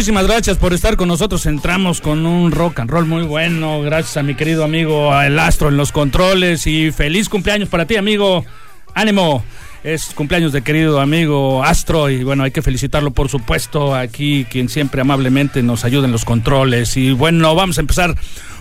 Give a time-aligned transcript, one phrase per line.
[0.00, 1.44] Muchísimas gracias por estar con nosotros.
[1.44, 3.82] Entramos con un rock and roll muy bueno.
[3.82, 6.66] Gracias a mi querido amigo El Astro en los controles.
[6.66, 8.42] Y feliz cumpleaños para ti, amigo.
[8.94, 9.44] Ánimo.
[9.84, 14.70] Es cumpleaños de querido amigo Astro y bueno, hay que felicitarlo por supuesto aquí, quien
[14.70, 16.96] siempre amablemente nos ayuda en los controles.
[16.96, 18.16] Y bueno, vamos a empezar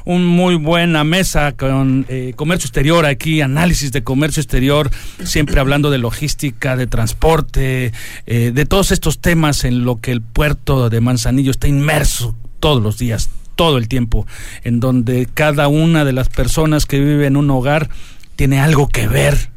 [0.09, 4.89] un muy buena mesa con eh, comercio exterior aquí, análisis de comercio exterior,
[5.23, 7.93] siempre hablando de logística, de transporte,
[8.25, 12.81] eh, de todos estos temas en lo que el puerto de Manzanillo está inmerso todos
[12.81, 14.25] los días, todo el tiempo,
[14.63, 17.91] en donde cada una de las personas que vive en un hogar
[18.35, 19.52] tiene algo que ver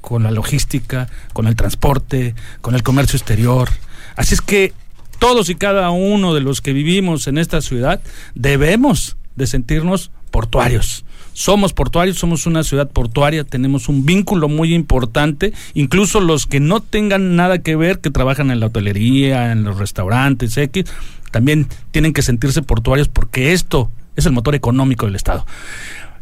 [0.00, 3.68] con la logística, con el transporte, con el comercio exterior.
[4.16, 4.72] Así es que
[5.20, 8.00] todos y cada uno de los que vivimos en esta ciudad
[8.34, 11.04] debemos de sentirnos portuarios.
[11.32, 16.80] Somos portuarios, somos una ciudad portuaria, tenemos un vínculo muy importante, incluso los que no
[16.80, 20.84] tengan nada que ver, que trabajan en la hotelería, en los restaurantes, X,
[21.30, 25.46] también tienen que sentirse portuarios porque esto es el motor económico del Estado.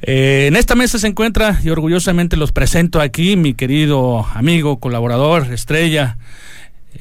[0.03, 5.53] Eh, en esta mesa se encuentra, y orgullosamente los presento aquí, mi querido amigo, colaborador,
[5.53, 6.19] estrella,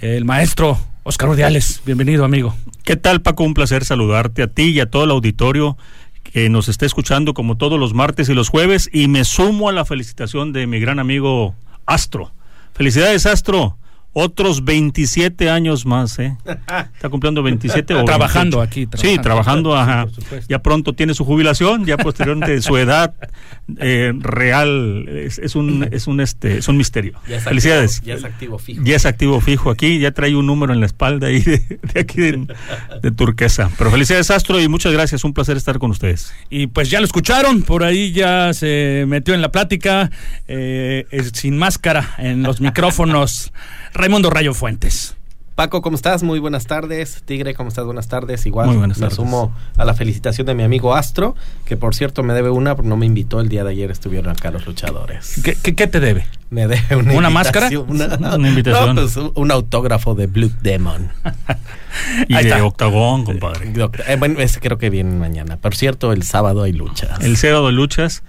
[0.01, 1.81] el maestro Oscar Urdiales.
[1.85, 2.55] Bienvenido, amigo.
[2.83, 3.43] ¿Qué tal, Paco?
[3.43, 5.77] Un placer saludarte a ti y a todo el auditorio
[6.23, 9.71] que nos está escuchando como todos los martes y los jueves y me sumo a
[9.71, 11.55] la felicitación de mi gran amigo
[11.85, 12.31] Astro.
[12.73, 13.77] Felicidades Astro,
[14.13, 16.35] otros 27 años más, ¿eh?
[16.95, 18.87] Está cumpliendo 27 o Trabajando aquí.
[18.87, 19.15] Trabajando.
[19.15, 20.07] Sí, trabajando, ajá.
[20.47, 23.13] Ya pronto tiene su jubilación, ya posteriormente su edad
[23.77, 27.19] eh, real es, un es un este es un misterio.
[27.43, 28.01] Felicidades.
[28.01, 28.83] ya es activo fijo.
[28.83, 32.19] Ya es activo fijo aquí, ya trae un número en la espalda ahí de, aquí
[32.21, 33.69] de, turquesa.
[33.77, 36.33] Pero felicidades Astro y muchas gracias, un placer estar con ustedes.
[36.49, 40.09] Y pues ya lo escucharon, por ahí ya se metió en la plática,
[40.47, 43.51] eh, sin máscara en los micrófonos.
[43.99, 45.17] Raimundo Rayo Fuentes.
[45.55, 46.23] Paco, ¿cómo estás?
[46.23, 47.21] Muy buenas tardes.
[47.25, 47.83] Tigre, ¿cómo estás?
[47.83, 48.45] Buenas tardes.
[48.45, 52.23] Igual Muy buenas me sumo a la felicitación de mi amigo Astro, que por cierto
[52.23, 55.41] me debe una, no me invitó el día de ayer, estuvieron acá los luchadores.
[55.43, 56.25] ¿Qué, qué, te debe?
[56.49, 57.69] Me debe una, ¿Una máscara?
[57.89, 58.95] Una, invitación.
[58.95, 61.11] Pues, un, autógrafo de Blue Demon.
[62.29, 63.73] y de Octagón, compadre.
[64.07, 65.57] Eh, bueno, ese creo que viene mañana.
[65.57, 67.19] Por cierto, el sábado hay luchas.
[67.19, 68.23] El sábado hay luchas.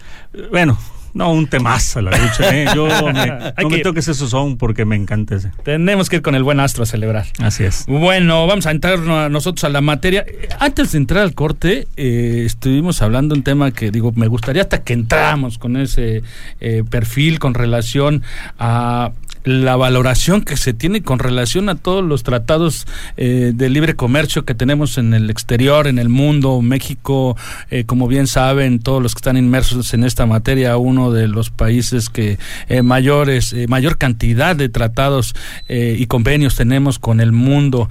[0.51, 0.77] Bueno,
[1.15, 2.55] no, un temazo la lucha.
[2.55, 2.67] ¿eh?
[2.75, 5.51] Yo me, no me toques esos son porque me encanta ese.
[5.65, 7.27] Tenemos que ir con el buen astro a celebrar.
[7.39, 7.85] Así es.
[7.87, 8.99] Bueno, vamos a entrar
[9.31, 10.25] nosotros a la materia.
[10.59, 14.83] Antes de entrar al corte, eh, estuvimos hablando un tema que digo, me gustaría hasta
[14.83, 16.23] que entramos con ese
[16.61, 18.23] eh, perfil con relación
[18.59, 19.13] a
[19.45, 22.87] la valoración que se tiene con relación a todos los tratados
[23.17, 26.61] eh, de libre comercio que tenemos en el exterior, en el mundo.
[26.61, 27.37] México,
[27.71, 31.51] eh, como bien saben, todos los que están inmersos en esta materia, uno de los
[31.51, 35.35] países que eh, mayores, mayor cantidad de tratados
[35.69, 37.89] y convenios tenemos con el mundo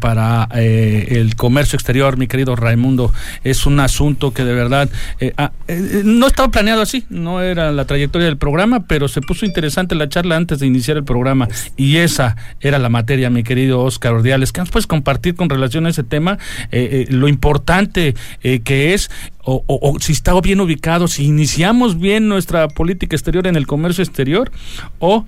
[0.00, 3.12] para el comercio exterior, mi querido Raimundo.
[3.44, 4.88] Es un asunto que de verdad
[5.36, 5.52] ah,
[6.04, 10.08] no estaba planeado así, no era la trayectoria del programa, pero se puso interesante la
[10.08, 11.48] charla antes de iniciar iniciar el programa.
[11.76, 14.52] Y esa era la materia, mi querido Oscar Ordiales.
[14.52, 16.38] ¿Qué nos puedes compartir con relación a ese tema?
[16.70, 19.10] Eh, eh, lo importante eh, que es
[19.50, 24.52] o, si está bien ubicado, si iniciamos bien nuestra política exterior en el comercio exterior
[24.98, 25.24] o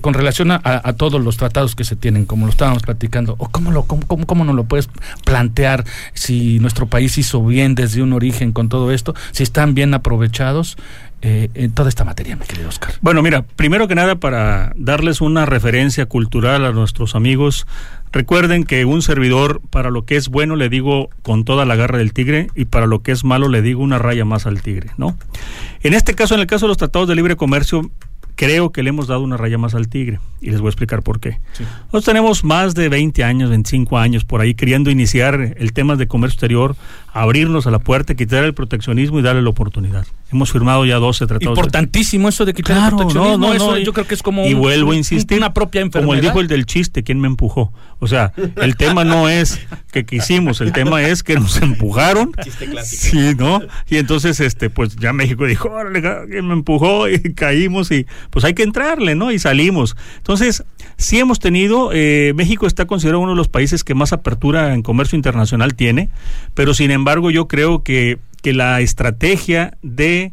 [0.00, 3.72] con relación a, todos los tratados que se tienen, como lo estábamos platicando, o cómo,
[3.72, 4.88] lo, cómo, cómo, cómo nos lo puedes
[5.24, 9.92] plantear si nuestro país hizo bien desde un origen con todo esto, si están bien
[9.92, 10.76] aprovechados
[11.22, 12.94] eh, en toda esta materia, mi querido Oscar?
[13.00, 17.66] Bueno, mira, primero que nada para darles una referencia cultural a nuestros amigos,
[18.16, 21.98] Recuerden que un servidor, para lo que es bueno, le digo con toda la garra
[21.98, 24.90] del tigre, y para lo que es malo, le digo una raya más al tigre,
[24.96, 25.18] ¿no?
[25.82, 27.90] En este caso, en el caso de los tratados de libre comercio,
[28.36, 31.02] creo que le hemos dado una raya más al tigre y les voy a explicar
[31.02, 31.40] por qué.
[31.58, 36.06] Nosotros tenemos más de 20 años, 25 años por ahí queriendo iniciar el tema de
[36.06, 36.76] comercio exterior,
[37.22, 40.06] abrirnos a la puerta, quitar el proteccionismo y darle la oportunidad.
[40.32, 41.56] Hemos firmado ya 12 tratados.
[41.56, 43.38] Importantísimo eso de quitar Claro, el proteccionismo.
[43.38, 45.54] no, no, eso no, yo creo que es como y un- vuelvo a insistir, una
[45.54, 46.06] propia enfermedad.
[46.06, 47.72] como el dijo el del chiste, ¿quién me empujó?
[48.00, 49.60] O sea, el tema no es
[49.92, 52.32] que quisimos, el tema es que nos empujaron.
[52.42, 53.02] Chiste clásico.
[53.16, 53.62] Sí, ¿no?
[53.88, 57.08] Y entonces, este, pues ya México dijo, órale, ¿quién me empujó?
[57.08, 59.30] Y caímos y pues hay que entrarle, ¿no?
[59.32, 59.96] Y salimos.
[60.18, 60.64] Entonces,
[60.98, 64.82] sí hemos tenido, eh, México está considerado uno de los países que más apertura en
[64.82, 66.10] comercio internacional tiene,
[66.54, 70.32] pero sin embargo yo creo que, que la estrategia de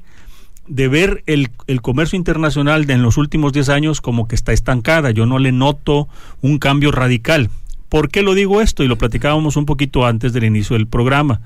[0.66, 4.54] de ver el, el comercio internacional de en los últimos 10 años como que está
[4.54, 5.12] estancada.
[5.12, 6.08] Yo no le noto
[6.42, 7.50] un cambio radical.
[7.90, 8.82] ¿Por qué lo digo esto?
[8.82, 11.42] Y lo platicábamos un poquito antes del inicio del programa.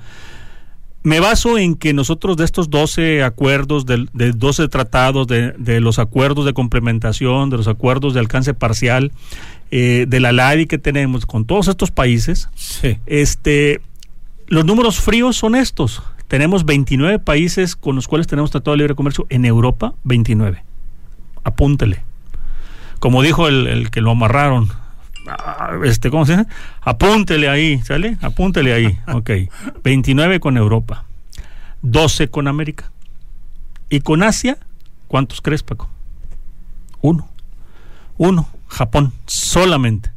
[1.03, 5.79] Me baso en que nosotros de estos 12 acuerdos, de, de 12 tratados, de, de
[5.81, 9.11] los acuerdos de complementación, de los acuerdos de alcance parcial,
[9.71, 12.97] eh, de la LADI que tenemos con todos estos países, Sí.
[13.07, 13.81] este,
[14.47, 16.01] los números fríos son estos.
[16.27, 20.63] Tenemos 29 países con los cuales tenemos tratado de libre comercio en Europa, 29.
[21.43, 22.03] Apúntele.
[22.99, 24.69] Como dijo el, el que lo amarraron,
[25.27, 26.49] ah, este, ¿cómo se dice?
[26.81, 28.17] Apúntele ahí, ¿sale?
[28.21, 28.97] Apúntele ahí.
[29.13, 29.31] Ok.
[29.83, 31.05] 29 con Europa,
[31.81, 32.91] 12 con América.
[33.89, 34.57] ¿Y con Asia?
[35.07, 35.89] ¿Cuántos crees, Paco?
[37.01, 37.29] Uno.
[38.17, 38.49] Uno.
[38.67, 40.11] Japón, solamente.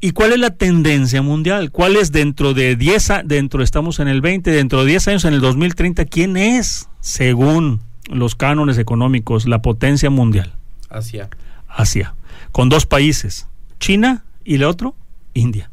[0.00, 1.70] ¿Y cuál es la tendencia mundial?
[1.70, 5.24] ¿Cuál es dentro de 10 a- dentro estamos en el 20, dentro de 10 años
[5.26, 7.80] en el 2030 quién es según
[8.10, 10.54] los cánones económicos la potencia mundial?
[10.88, 11.28] Asia.
[11.68, 12.14] Asia,
[12.50, 13.46] con dos países,
[13.78, 14.94] China y el otro
[15.34, 15.70] India.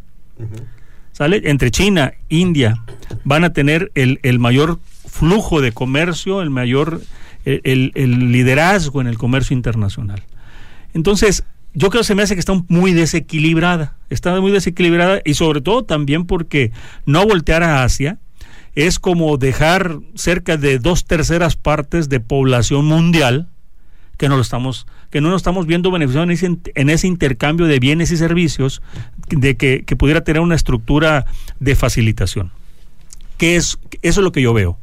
[1.13, 1.41] ¿Sale?
[1.45, 2.83] Entre China, India
[3.23, 7.01] van a tener el, el mayor flujo de comercio, el mayor
[7.45, 10.21] el, el- el liderazgo en el comercio internacional.
[10.93, 11.43] Entonces,
[11.77, 15.61] yo creo que se me hace que está muy desequilibrada, está muy desequilibrada y sobre
[15.61, 16.71] todo también porque
[17.05, 18.17] no voltear a Asia
[18.73, 23.47] es como dejar cerca de dos terceras partes de población mundial
[24.17, 26.27] que no lo estamos que no nos estamos viendo beneficiados
[26.73, 28.81] en ese, intercambio de bienes y servicios
[29.29, 31.27] de que, que pudiera tener una estructura
[31.59, 32.51] de facilitación.
[33.37, 34.79] Que es eso es lo que yo veo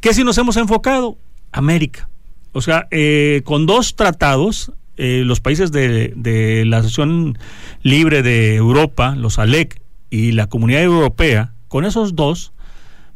[0.00, 1.16] que si nos hemos enfocado
[1.52, 2.10] América.
[2.52, 7.38] O sea eh, con dos tratados eh, los países de, de la Asociación
[7.82, 9.80] Libre de Europa los ALEC
[10.10, 12.52] y la Comunidad Europea con esos dos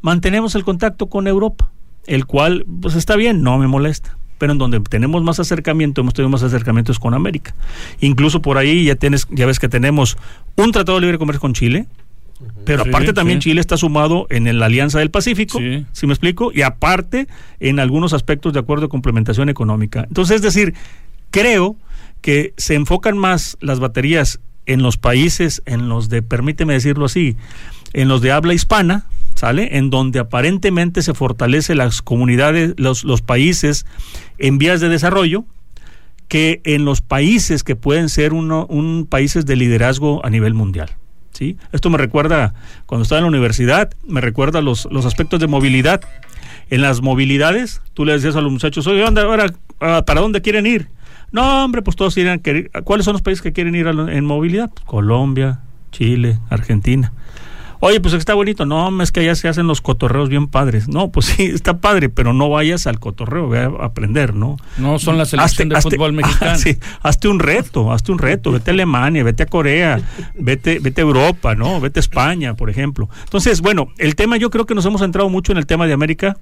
[0.00, 1.70] mantenemos el contacto con Europa,
[2.06, 6.14] el cual pues está bien, no me molesta, pero en donde tenemos más acercamiento, hemos
[6.14, 7.54] tenido más acercamientos con América.
[8.00, 10.16] Incluso por ahí ya tienes ya ves que tenemos
[10.56, 11.86] un tratado de libre comercio con Chile,
[12.64, 13.50] pero Sí, aparte también sí.
[13.50, 15.84] Chile está sumado en la Alianza del Pacífico, Sí.
[15.92, 16.52] si me explico?
[16.54, 17.26] Y aparte
[17.58, 20.04] en algunos aspectos de acuerdo de complementación económica.
[20.06, 20.74] Entonces, es decir,
[21.30, 21.76] creo
[22.20, 27.36] que se enfocan más las baterías en los países, en los de, permíteme decirlo así,
[27.92, 29.78] en los de habla hispana, ¿sale?
[29.78, 33.86] En donde aparentemente se fortalece las comunidades, los, los países
[34.36, 35.44] en vías de desarrollo,
[36.28, 40.90] que en los países que pueden ser uno, un países de liderazgo a nivel mundial.
[41.32, 41.56] ¿sí?
[41.72, 42.52] Esto me recuerda,
[42.84, 46.02] cuando estaba en la universidad, me recuerda los, los aspectos de movilidad.
[46.68, 49.46] En las movilidades, tú le decías a los muchachos, oye, anda, ahora,
[49.80, 50.88] ah, ¿para dónde quieren ir?
[51.32, 52.70] No, hombre, pues todos irían a querer.
[52.84, 54.70] ¿Cuáles son los países que quieren ir la- en movilidad?
[54.86, 55.60] Colombia,
[55.92, 57.12] Chile, Argentina.
[57.80, 58.66] Oye, pues está bonito.
[58.66, 60.88] No, es que allá se hacen los cotorreos bien padres.
[60.88, 64.56] No, pues sí, está padre, pero no vayas al cotorreo, ve a aprender, ¿no?
[64.78, 66.56] No son la selección Hazte- de hazte- fútbol mexicano.
[66.58, 70.00] sí, hazte un reto, hazte un reto, vete a Alemania, vete a Corea,
[70.34, 71.80] vete, vete a Europa, ¿no?
[71.80, 73.08] Vete a España, por ejemplo.
[73.24, 75.92] Entonces, bueno, el tema yo creo que nos hemos centrado mucho en el tema de
[75.92, 76.36] América,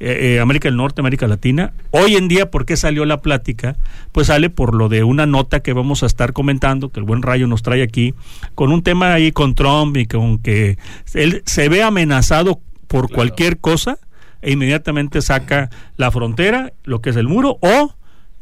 [0.00, 1.72] eh, eh, América del Norte, América Latina.
[1.90, 3.76] Hoy en día, ¿por qué salió la plática?
[4.12, 7.22] Pues sale por lo de una nota que vamos a estar comentando, que el buen
[7.22, 8.14] Rayo nos trae aquí,
[8.54, 10.78] con un tema ahí con Trump y con que
[11.14, 13.98] él se ve amenazado por cualquier cosa
[14.42, 17.94] e inmediatamente saca la frontera, lo que es el muro, o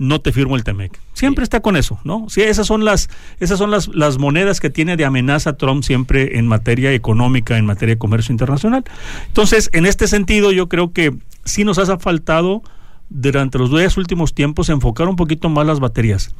[0.02, 0.98] no te firmo el Temec.
[1.12, 2.26] Siempre está con eso, ¿no?
[2.28, 6.38] Sí, esas son las, esas son las, las monedas que tiene de amenaza Trump siempre
[6.38, 8.84] en materia económica, en materia de comercio internacional.
[9.28, 12.62] Entonces, en este sentido, yo creo que sí nos hace faltado
[13.10, 16.34] durante los dos últimos tiempos enfocar un poquito más las baterías.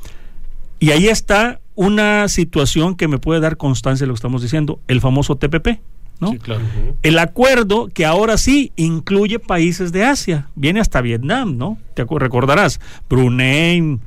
[0.81, 4.81] Y ahí está una situación que me puede dar constancia de lo que estamos diciendo,
[4.89, 5.81] el famoso TPP,
[6.23, 6.31] ¿no?
[6.31, 6.63] Sí, claro.
[7.03, 11.79] El acuerdo que ahora sí incluye países de Asia, viene hasta Vietnam, ¿no?
[11.95, 13.99] Te recordarás, Brunei.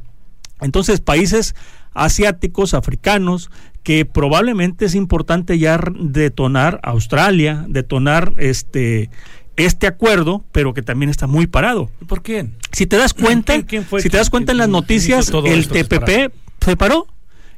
[0.62, 1.56] Entonces, países
[1.94, 3.52] asiáticos, africanos,
[3.84, 9.10] que probablemente es importante ya detonar Australia, detonar este
[9.58, 11.90] este acuerdo, pero que también está muy parado.
[12.08, 12.50] ¿Por qué?
[12.72, 17.08] Si te das cuenta, si te das cuenta en las noticias, el TPP se paró.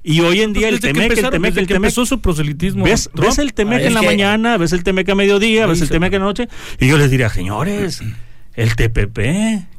[0.10, 1.72] Y hoy en día el Temec, el Temec, el Temec.
[1.72, 2.86] empezó su proselitismo.
[2.86, 6.14] ¿Ves, ¿ves el Temec en la mañana, ves el Temec a mediodía, ves el Temec
[6.14, 6.48] en la noche?
[6.80, 8.02] Y yo les diría, señores,
[8.58, 9.20] el TPP,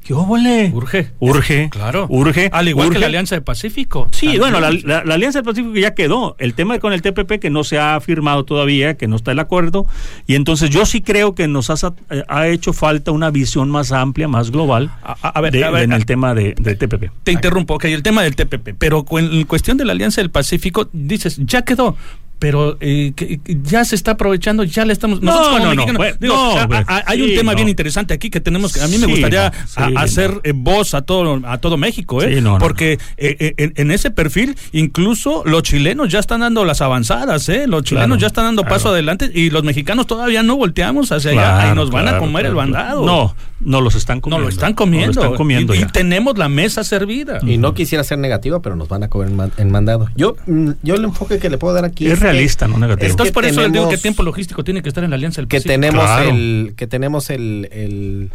[0.03, 0.71] ¿qué óvole?
[0.73, 1.11] Urge.
[1.19, 1.69] Urge.
[1.69, 2.07] Claro.
[2.09, 2.49] Urge.
[2.53, 2.95] Al igual urge.
[2.97, 4.09] que la Alianza del Pacífico.
[4.13, 4.41] Sí, También.
[4.41, 6.37] bueno, la, la- la Alianza del Pacífico ya quedó.
[6.39, 9.41] El tema con el TPP que no se ha firmado todavía, que no está el
[9.41, 9.85] acuerdo.
[10.27, 13.93] Y entonces yo sí creo que nos ha, eh, ha hecho falta una visión más
[13.93, 17.11] amplia, más global A, ver, de- a ver, en a- el tema de, de TPP.
[17.25, 20.89] Te interrumpo, ok, el tema del TPP, pero en cuestión de la Alianza del Pacífico,
[20.93, 21.97] dices, ya quedó.
[22.39, 25.21] Pero eh, que- que ya se está aprovechando, ya le estamos.
[25.21, 27.57] No, como no, no, mexicanos- bueno, digo, no, a- a- hay un tema no.
[27.57, 28.81] bien interesante aquí que tenemos que.
[28.81, 30.41] A mí me Sí, gustaría no, sí, a- hacer no.
[30.45, 32.37] eh, voz a todo, a todo México, ¿eh?
[32.37, 36.41] Sí, no, no, Porque eh, eh, en, en ese perfil, incluso los chilenos ya están
[36.41, 37.67] dando las avanzadas, ¿eh?
[37.67, 38.77] Los chilenos Claro, ya están dando claro.
[38.77, 42.25] paso adelante y los mexicanos todavía no volteamos hacia allá y nos van a claro,
[42.25, 43.05] comer el bandado.
[43.05, 44.45] No, no los están No comiendo.
[44.45, 45.07] lo están comiendo.
[45.09, 47.41] No lo están comiendo y, tenemos la mesa servida.
[47.45, 50.09] Y no quisiera ser negativa, pero nos van a comer en, man- en mandado.
[50.15, 53.07] Yo, mm, yo el enfoque que le puedo dar aquí Es realista, no negativo.
[53.07, 55.11] es Entonces, que por eso les digo que tenemos- tiempo logístico tiene que estar en
[55.11, 55.73] la Alianza del que Pacífico.
[55.75, 56.31] tenemos Claro.
[56.31, 58.31] el que tenemos el, el-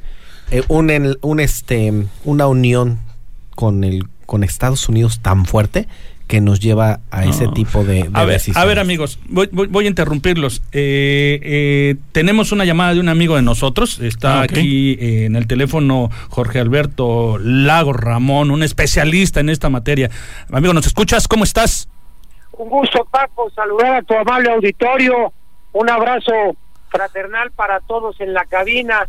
[0.52, 1.92] eh, un, el- un, este
[2.26, 3.00] una unión
[3.56, 5.88] con el con Estados Unidos tan fuerte
[6.28, 8.64] que nos lleva a ese tipo de, de A ver, decisiones.
[8.64, 10.62] a ver, amigos, voy, voy- voy a interrumpirlos.
[10.72, 14.00] Eh, eh, tenemos una llamada de un amigo de nosotros.
[14.00, 19.70] Está Ah, aquí eh, en el teléfono Jorge Alberto Lago Ramón, un especialista en esta
[19.70, 20.10] materia.
[20.50, 21.28] Amigo, ¿nos escuchas?
[21.28, 21.90] ¿Cómo estás?
[22.58, 25.34] Un gusto, Paco, saludar a tu amable auditorio.
[25.74, 26.56] Un abrazo
[26.90, 29.08] fraternal para todos en la cabina.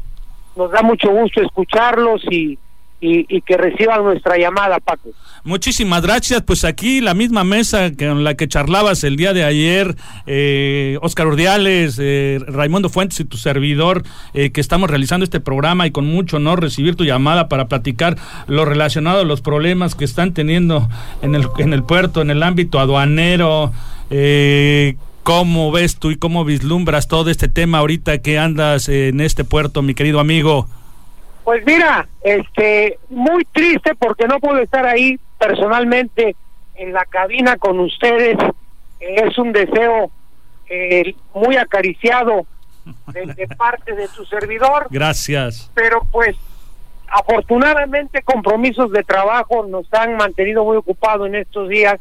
[0.56, 2.58] Nos da mucho gusto escucharlos y,
[3.00, 5.10] y, y que reciban nuestra llamada, Paco.
[5.44, 6.42] Muchísimas gracias.
[6.42, 9.94] Pues aquí la misma mesa con la que charlabas el día de ayer,
[10.26, 15.86] eh, Oscar Urdiales, eh, Raimundo Fuentes y tu servidor, eh, que estamos realizando este programa
[15.86, 20.06] y con mucho honor recibir tu llamada para platicar lo relacionado a los problemas que
[20.06, 20.88] están teniendo
[21.20, 23.70] en el, en el puerto, en el ámbito aduanero.
[24.08, 29.44] Eh, ¿Cómo ves tú y cómo vislumbras todo este tema ahorita que andas en este
[29.44, 30.68] puerto, mi querido amigo?
[31.44, 36.34] Pues mira, este, muy triste porque no puedo estar ahí personalmente
[36.74, 38.36] en la cabina con ustedes.
[38.98, 40.10] Es un deseo
[40.68, 42.46] eh, muy acariciado
[43.12, 44.86] de, de parte de tu servidor.
[44.90, 45.70] Gracias.
[45.74, 46.36] pero pues
[47.06, 52.00] afortunadamente compromisos de trabajo nos han mantenido muy ocupados en estos días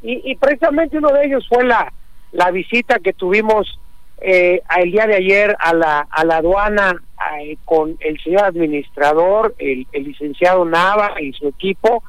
[0.00, 1.92] y, y precisamente uno de ellos fue la,
[2.32, 3.78] la visita que tuvimos
[4.20, 7.02] eh, el día de ayer a la, a la aduana
[7.40, 12.02] eh, con el señor administrador, el, el licenciado Nava y su equipo,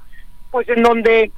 [0.51, 1.31] pues en donde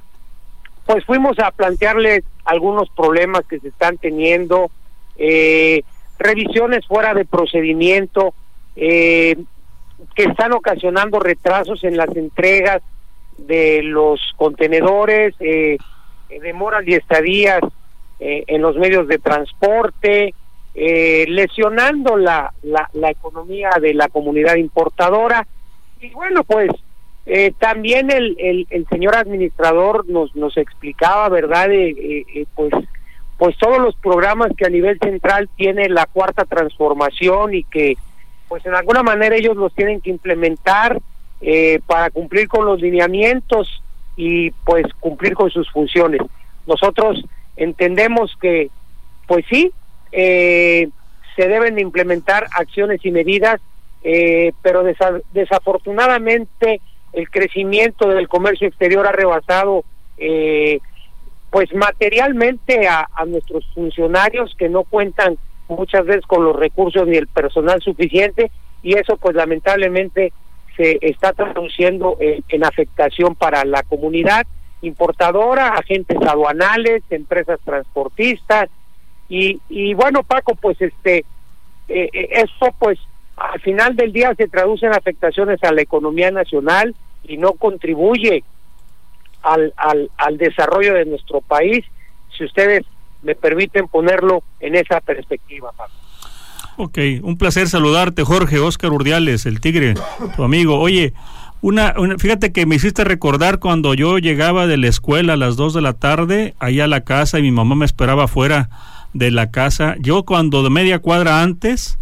[0.86, 4.70] pues fuimos a plantearle algunos problemas que se están teniendo,
[5.16, 5.82] eh,
[6.18, 8.32] revisiones fuera de procedimiento,
[8.74, 9.36] eh,
[10.14, 12.82] que están ocasionando retrasos en las entregas
[13.36, 15.78] de los contenedores, eh,
[16.40, 17.60] demoras y estadías
[18.20, 20.34] eh, en los medios de transporte,
[20.80, 25.44] eh, lesionando la, la, la economía de la comunidad importadora.
[26.00, 26.70] Y bueno, pues
[27.26, 31.72] eh, también el, el, el señor administrador nos, nos explicaba, ¿verdad?
[31.72, 32.72] Eh, eh, eh, pues,
[33.36, 37.96] pues todos los programas que a nivel central tiene la cuarta transformación y que
[38.48, 41.00] pues en alguna manera ellos los tienen que implementar
[41.86, 43.82] para cumplir con los lineamientos
[44.16, 46.20] y pues cumplir con sus funciones.
[46.66, 47.24] Nosotros
[47.56, 48.70] entendemos que
[49.26, 49.70] pues sí,
[50.12, 50.88] eh,
[51.36, 53.60] se deben de implementar acciones y medidas,
[54.02, 56.80] eh, pero desa- desafortunadamente
[57.12, 59.84] el crecimiento del comercio exterior ha rebasado
[60.18, 60.80] eh,
[61.50, 65.38] pues materialmente a, nuestros funcionarios que no cuentan
[65.68, 68.50] muchas veces con los recursos ni el personal suficiente
[68.82, 70.32] y eso pues lamentablemente
[70.76, 74.46] se está traduciendo en, en afectación para la comunidad
[74.82, 78.68] importadora, agentes aduanales, empresas transportistas
[79.28, 81.24] y, y bueno Paco pues este
[81.88, 82.44] eh, eh,
[82.78, 82.98] pues
[83.36, 86.94] al final del día se traduce en afectaciones a la economía nacional
[87.24, 88.42] y no contribuye
[89.42, 91.84] al, al, al desarrollo de nuestro país,
[92.36, 92.84] si ustedes
[93.22, 95.92] me permiten ponerlo en esa perspectiva, Paco.
[96.76, 99.94] Ok, un placer saludarte, Jorge Oscar Urdiales, el tigre,
[100.36, 100.78] tu amigo.
[100.78, 101.12] Oye,
[101.60, 105.56] una, una- fíjate que me hiciste recordar cuando yo llegaba de la escuela a las
[105.56, 108.68] 2 de la tarde, allá a la casa, y mi mamá me esperaba afuera
[109.12, 109.96] de la casa.
[110.00, 111.98] Yo cuando de media cuadra antes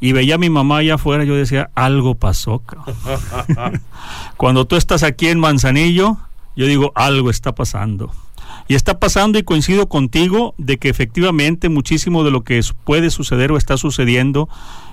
[0.00, 2.60] y veía a mi mamá allá afuera, yo decía, algo pasó.
[2.60, 3.80] cabrón".
[4.36, 6.18] cuando tú estás aquí en Manzanillo,
[6.56, 8.12] yo digo, algo está pasando.
[8.66, 13.52] Y está pasando y coincido contigo de que efectivamente muchísimo de lo que puede suceder
[13.52, 14.48] o está sucediendo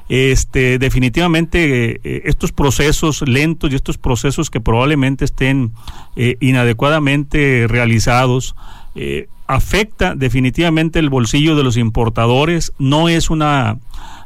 [0.10, 5.72] este definitivamente eh, estos procesos lentos y estos procesos que probablemente estén
[6.18, 8.56] eh, inadecuadamente realizados
[8.96, 13.78] eh, afecta definitivamente el bolsillo de los importadores no es una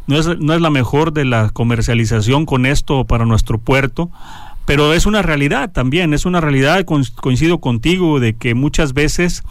[0.07, 4.09] no es, no es la mejor de la comercialización con esto para nuestro puerto
[4.65, 9.43] pero es una realidad también es una realidad coincido contigo de que muchas veces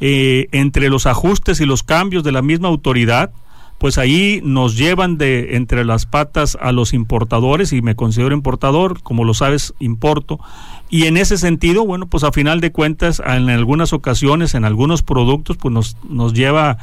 [0.00, 3.32] entre los ajustes y los cambios de la misma autoridad
[3.78, 9.02] pues ahí nos llevan de entre las patas a los importadores y me considero importador,
[9.02, 10.40] como lo sabes, importo.
[10.90, 15.02] Y en ese sentido, bueno, pues a final de cuentas, en algunas ocasiones, en algunos
[15.02, 16.78] productos, pues nos, nos lleva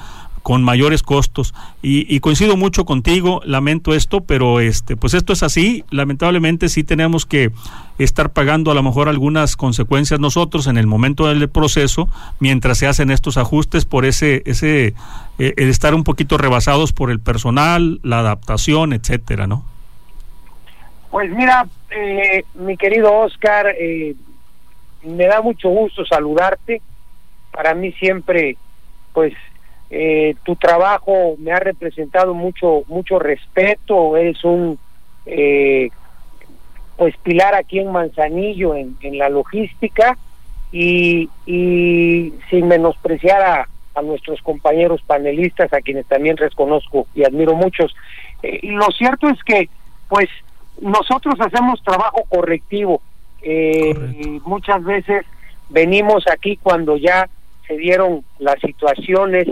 [0.46, 1.56] con mayores costos.
[1.82, 5.84] Y, coincido mucho contigo lamento esto pero este pues esto es así.
[5.90, 7.52] Lamentablemente sí tenemos que
[7.98, 12.08] estar pagando a lo mejor algunas consecuencias nosotros en el momento del proceso
[12.40, 14.94] mientras se hacen estos ajustes por ese ese
[15.40, 19.64] eh, el estar un poquito rebasados por el personal la adaptación etcétera no
[21.10, 24.16] pues mira eh, mi querido Oscar eh,
[25.04, 26.82] me da mucho gusto saludarte.
[27.52, 28.58] Para mí siempre
[29.14, 29.34] pues
[29.90, 34.18] eh, tu trabajo me ha representado mucho mucho respeto.
[34.18, 34.78] Eres un
[35.26, 35.90] eh,
[36.98, 40.18] pues pilar aquí en Manzanillo en, la logística.
[40.72, 47.56] Y, y sin menospreciar a, a, nuestros compañeros panelistas a quienes también reconozco y admiro
[47.56, 47.96] muchos.
[48.44, 49.70] Eh, lo cierto es que
[50.10, 50.28] pues
[50.82, 53.02] nosotros hacemos trabajo correctivo
[53.42, 55.26] eh, muchas veces
[55.70, 57.30] venimos aquí cuando ya
[57.68, 59.48] se dieron las situaciones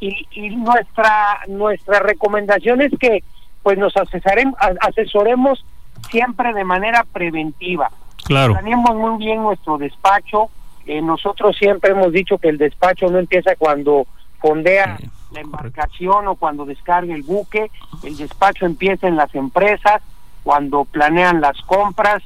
[0.00, 3.22] y, y nuestra nuestra recomendación es que
[3.62, 5.64] pues nos asesoremos, asesoremos
[6.10, 7.90] siempre de manera preventiva.
[8.24, 8.52] Claro.
[8.52, 10.50] Planeemos muy bien nuestro despacho.
[10.86, 14.06] Eh, nosotros siempre hemos dicho que el despacho no empieza cuando
[14.40, 14.98] fondea
[15.32, 17.70] la embarcación o cuando descarga el buque.
[18.02, 20.02] El despacho empieza en las empresas,
[20.42, 22.22] cuando planean las compras,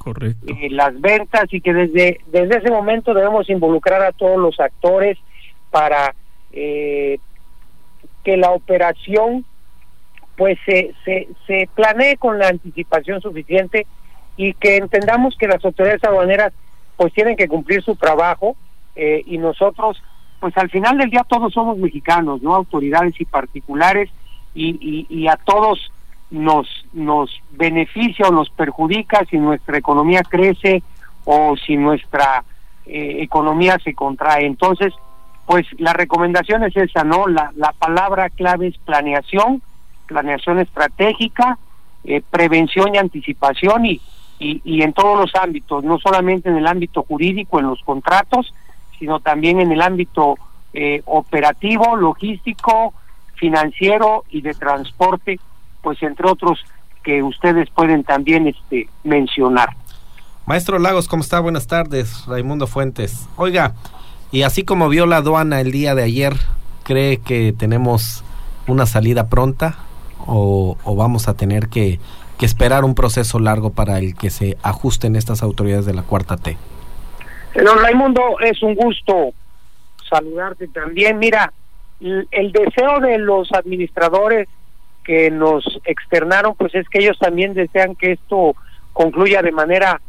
[0.47, 5.19] eh, las ventas y que desde, desde ese momento debemos involucrar a todos los actores
[5.71, 6.15] para
[6.53, 7.19] eh,
[8.25, 9.45] que la operación
[10.37, 13.87] pues se, se, se planee con la anticipación suficiente
[14.37, 16.53] y que entendamos que las autoridades aduaneras
[16.97, 18.57] pues tienen que cumplir su trabajo
[18.97, 20.03] eh, y nosotros
[20.41, 22.55] pues al final del día todos somos mexicanos, ¿no?
[22.55, 24.11] Autoridades y particulares
[24.55, 25.92] y, y, a todos
[26.33, 30.83] nos, nos beneficia o nos perjudica si nuestra economía crece
[31.25, 32.43] o si nuestra
[32.87, 34.47] eh, economía se contrae.
[34.47, 34.93] Entonces,
[35.47, 37.29] pues la recomendación es esa, ¿no?
[37.29, 39.63] La, la palabra clave es planeación,
[40.07, 41.59] planeación estratégica,
[42.05, 44.01] eh, prevención y anticipación y,
[44.39, 48.53] y, y, en todos los ámbitos, no solamente en el ámbito jurídico, en los contratos,
[48.99, 50.37] sino también en el ámbito
[50.73, 52.95] eh, operativo, logístico,
[53.35, 55.39] financiero y de transporte,
[55.83, 56.65] pues entre otros
[57.03, 59.71] que ustedes pueden también este mencionar.
[60.47, 61.41] Maestro Lagos, ¿cómo está?
[61.41, 63.29] Buenas tardes, Raimundo Fuentes.
[63.37, 63.75] Oiga,
[64.31, 66.35] y así como vio la aduana el día de ayer,
[66.85, 68.25] ¿cree que tenemos
[68.67, 69.77] una salida pronta
[70.27, 71.99] o, vamos a tener que,
[72.41, 76.57] esperar un proceso largo para el que se ajusten estas autoridades de la cuarta T?
[77.55, 79.33] Señor Raimundo, es un gusto
[80.11, 81.21] saludarte también.
[81.21, 81.53] Mira,
[82.01, 84.49] el deseo de los administradores
[85.05, 88.55] que nos externaron, pues es que ellos también desean que esto
[88.93, 90.01] concluya de manera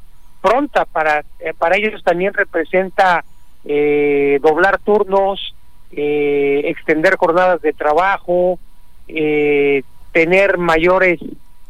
[0.42, 0.86] pronta.
[0.86, 3.24] Para, eh, para ellos también representa
[3.66, 5.56] eh, doblar turnos,
[5.92, 8.60] eh, extender jornadas de trabajo,
[9.08, 11.20] eh, tener mayores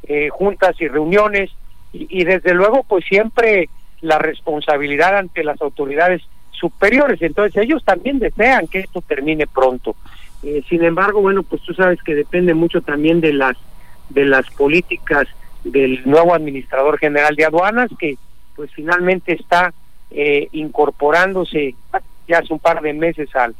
[0.03, 1.51] eh, juntas y reuniones
[1.91, 3.69] y, y, desde luego pues siempre
[4.01, 7.21] la responsabilidad ante las autoridades superiores.
[7.21, 9.95] Entonces ellos también desean que esto termine pronto.
[10.43, 13.57] Eh, sin embargo, bueno, pues tú sabes que depende mucho también de las
[14.09, 15.27] de las políticas
[15.63, 18.17] del nuevo administrador general de aduanas que
[18.55, 19.73] pues finalmente está
[20.11, 21.75] eh, incorporándose
[22.27, 23.55] ya hace un par de meses al,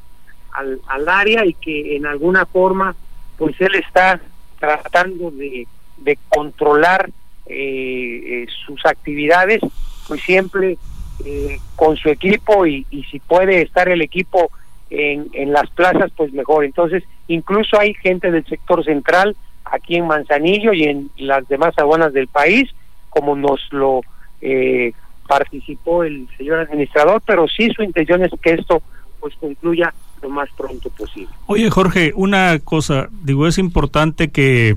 [0.52, 2.96] al, área y que en alguna forma
[3.38, 4.20] pues él está
[4.60, 5.68] tratando de,
[5.98, 7.10] de controlar
[7.48, 9.62] eh, eh, sus actividades
[10.08, 10.78] pues siempre
[11.26, 14.52] eh, con su equipo y, y, si puede estar el equipo
[14.94, 20.08] en, en las plazas pues mejor entonces incluso hay gente del sector central aquí en
[20.08, 22.70] Manzanillo y en las demás aduanas del país
[23.10, 24.02] como nos lo
[24.42, 24.94] eh,
[25.28, 28.82] participó el señor administrador, pero sí su intención es que esto
[29.20, 31.30] pues concluya lo más pronto posible.
[31.48, 34.76] Oye Jorge, una cosa, digo, es importante que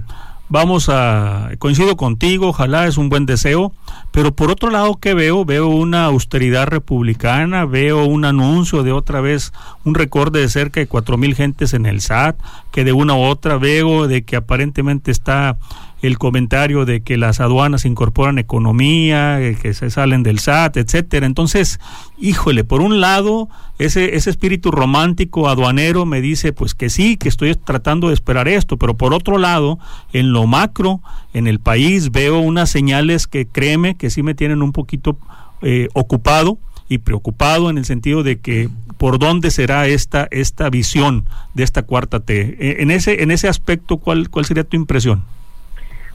[0.48, 3.72] vamos a, coincido contigo, ojalá es un buen deseo,
[4.12, 5.44] pero por otro lado, ¿qué veo?
[5.44, 9.52] Veo una austeridad republicana, veo un anuncio de otra vez,
[9.84, 12.38] un recorte de cerca de cuatro mil gentes en el SAT,
[12.76, 15.56] que de una u otra veo de que aparentemente está
[16.02, 21.24] el comentario de que las aduanas incorporan economía, eh, que se salen del SAT, etcétera.
[21.24, 21.80] Entonces,
[22.18, 27.30] híjole, por un lado, ese, ese espíritu romántico aduanero me dice pues que sí, que
[27.30, 29.78] estoy tratando de esperar esto, pero por otro lado,
[30.12, 31.00] en lo macro,
[31.32, 35.16] en el país, veo unas señales que créeme que sí me tienen un poquito
[35.62, 38.68] eh, ocupado y preocupado en el sentido de que
[38.98, 42.56] por dónde será esta esta visión de esta cuarta T.
[42.58, 45.24] Eh, en ese en ese aspecto, ¿cuál cuál sería tu impresión?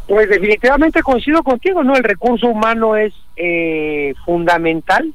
[0.08, 1.96] Pues definitivamente coincido contigo, ¿no?
[1.96, 5.14] El recurso humano es eh, fundamental.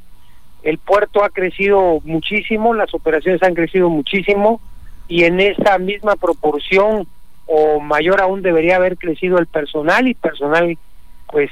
[0.63, 4.61] El puerto ha crecido muchísimo, las operaciones han crecido muchísimo
[5.09, 7.07] y en esa misma proporción
[7.47, 10.77] o mayor aún debería haber crecido el personal y personal
[11.31, 11.51] pues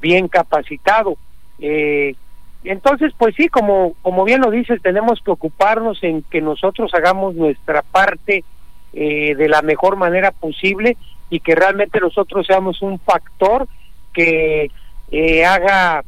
[0.00, 1.16] bien capacitado.
[1.58, 2.14] Eh,
[2.70, 7.34] entonces, pues sí, como, como bien lo dices, tenemos que ocuparnos en que nosotros hagamos
[7.34, 8.44] nuestra parte
[8.92, 10.96] eh, de la mejor manera posible
[11.30, 13.68] y que realmente nosotros seamos un factor
[14.12, 14.70] que
[15.10, 16.02] eh, haga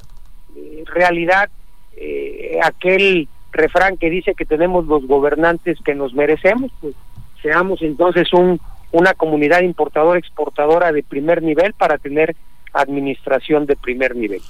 [0.57, 1.51] eh, realidad
[1.97, 6.94] eh, aquel refrán que dice que tenemos los gobernantes que nos merecemos, pues
[7.42, 12.35] seamos entonces un una comunidad importadora exportadora de primer nivel para tener
[12.72, 14.40] administración de primer nivel.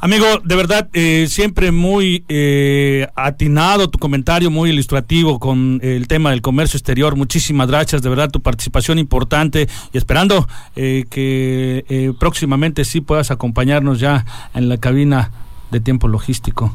[0.00, 6.30] Amigo, de verdad, eh, siempre muy eh, atinado tu comentario, muy ilustrativo con el tema
[6.30, 7.16] del comercio exterior.
[7.16, 13.98] Muchísimas gracias, de verdad, tu participación importante y esperando eh, que próximamente sí puedas acompañarnos
[13.98, 15.30] ya en la cabina
[15.70, 16.74] de tiempo logístico.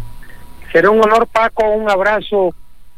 [0.72, 2.56] Será un honor, Paco, un abrazo,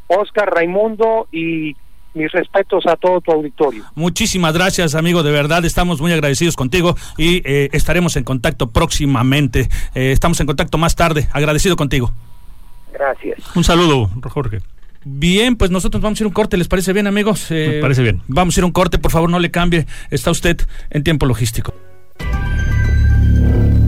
[0.08, 1.76] Oscar, Raimundo y
[2.14, 3.84] mis respetos a todo tu auditorio.
[3.96, 9.70] Muchísimas gracias, amigo, de verdad estamos muy agradecidos contigo y eh, estaremos en contacto próximamente.
[9.96, 12.12] Eh, estamos en contacto más tarde, agradecido contigo.
[12.94, 13.40] Gracias.
[13.56, 14.60] Un saludo, Jorge.
[15.06, 17.48] Bien, pues nosotros vamos a ir un corte, ¿les parece bien, amigos?
[17.50, 18.22] Eh, Me parece bien.
[18.28, 19.86] Vamos a ir un corte, por favor, no le cambie.
[20.12, 21.74] Está usted en tiempo logístico.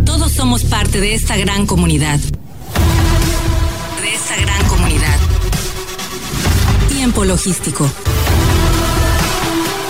[0.05, 2.19] Todos somos parte de esta gran comunidad.
[2.19, 4.64] De esta gran comunidad.
[7.05, 7.87] Tiempo logístico.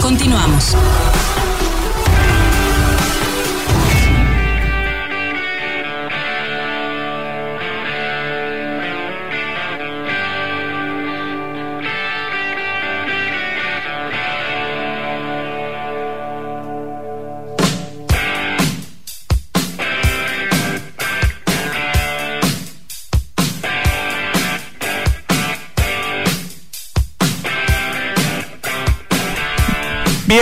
[0.01, 0.75] Continuamos.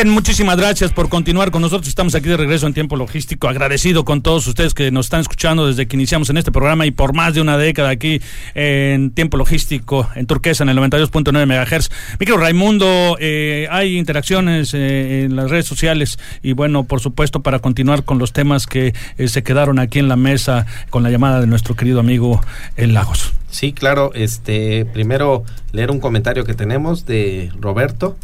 [0.05, 1.87] Muchísimas gracias por continuar con nosotros.
[1.87, 3.47] Estamos aquí de regreso en tiempo logístico.
[3.47, 6.91] Agradecido con todos ustedes que nos están escuchando desde que iniciamos en este programa y
[6.91, 8.21] por más de una década aquí
[8.53, 11.89] en tiempo logístico en Turquesa en el 92.9 MHz.
[12.19, 17.59] Micro Raimundo, eh, hay interacciones eh, en las redes sociales y bueno, por supuesto, para
[17.59, 21.39] continuar con los temas que eh, se quedaron aquí en la mesa con la llamada
[21.39, 22.41] de nuestro querido amigo
[22.75, 23.33] El Lagos.
[23.49, 24.11] Sí, claro.
[24.15, 28.17] Este, primero leer un comentario que tenemos de Roberto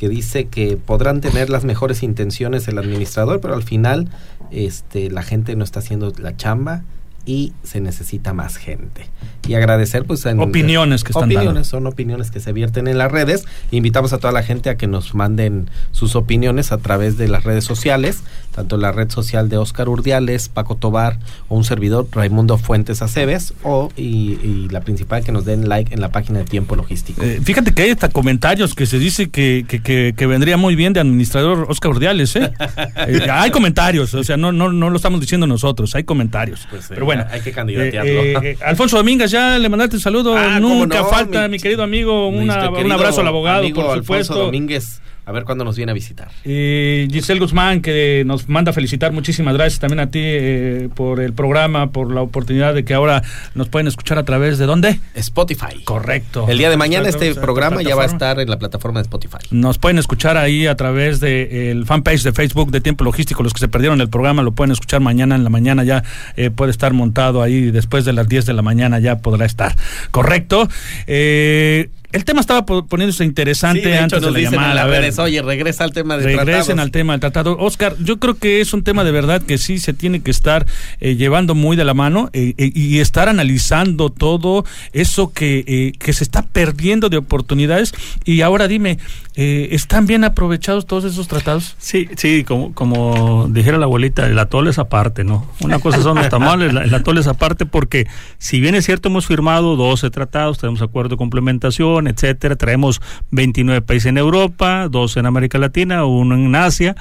[0.00, 4.08] que dice que podrán tener las mejores intenciones el administrador, pero al final
[4.50, 6.84] este, la gente no está haciendo la chamba
[7.26, 9.04] y se necesita más gente.
[9.48, 13.10] Y agradecer pues en, opiniones que están opiniones, son opiniones que se vierten en las
[13.10, 13.44] redes.
[13.70, 17.44] Invitamos a toda la gente a que nos manden sus opiniones a través de las
[17.44, 18.22] redes sociales,
[18.54, 23.54] tanto la red social de Oscar Urdiales, Paco Tobar o un servidor Raimundo Fuentes Aceves
[23.62, 27.22] o y, la principal que nos den like en la página de Tiempo Logístico.
[27.22, 29.80] Eh, fíjate que hay hasta comentarios que se dice que, que,
[30.14, 32.52] que, vendría muy bien de administrador Oscar Urdiales, ¿eh?
[33.08, 36.66] eh hay comentarios, o sea, no no no lo estamos diciendo nosotros, hay comentarios.
[36.70, 38.42] Pues, Pero bueno, hay que candidatearlo.
[38.42, 40.36] Eh, Alfonso Domínguez, ya le mandaste un saludo.
[40.36, 44.34] Ah, Nunca falta, mi, querido amigo, un abrazo al abogado, por supuesto.
[44.34, 46.28] Alfonso Domínguez a ver cuándo nos viene a visitar.
[46.44, 51.32] Y Giselle Guzmán, que nos manda felicitar, muchísimas gracias también a ti eh, por el
[51.32, 53.22] programa, por la oportunidad de que ahora
[53.54, 55.00] nos pueden escuchar a través de dónde?
[55.14, 55.84] Spotify.
[55.84, 56.46] Correcto.
[56.48, 59.38] El día de mañana este programa ya va a estar en la plataforma de Spotify.
[59.50, 63.42] Nos pueden escuchar ahí a través del fanpage de Facebook de Tiempo Logístico.
[63.42, 66.02] Los que se perdieron el programa lo pueden escuchar mañana en la mañana, ya
[66.36, 69.76] eh, puede estar montado ahí después de las 10 de la mañana, ya podrá estar.
[70.10, 70.68] Correcto.
[71.06, 74.70] Eh, el tema estaba po- poniéndose interesante Sí, de hecho, antes de la dicen llamada.
[74.70, 76.78] en la A ver, redes, oye, regresa al tema de regresen tratados.
[76.80, 77.56] al tema del tratado.
[77.58, 80.66] Oscar, yo creo que es un tema de verdad que sí se tiene que estar
[81.00, 85.92] eh, llevando muy de la mano eh, eh, y estar analizando todo eso que, eh,
[85.98, 87.92] que se está perdiendo de oportunidades.
[88.24, 88.98] Y ahora dime,
[89.36, 91.76] eh, ¿están bien aprovechados todos esos tratados?
[91.78, 95.48] Sí, sí, como, como dijera la abuelita, el atole es aparte, ¿no?
[95.60, 98.06] Una cosa son los tamales, la- el atole es aparte porque
[98.38, 103.82] si bien es cierto hemos firmado 12 tratados, tenemos acuerdo de complementación, etcétera, traemos 29
[103.82, 106.96] países en Europa, 12 en América Latina, uno en Asia.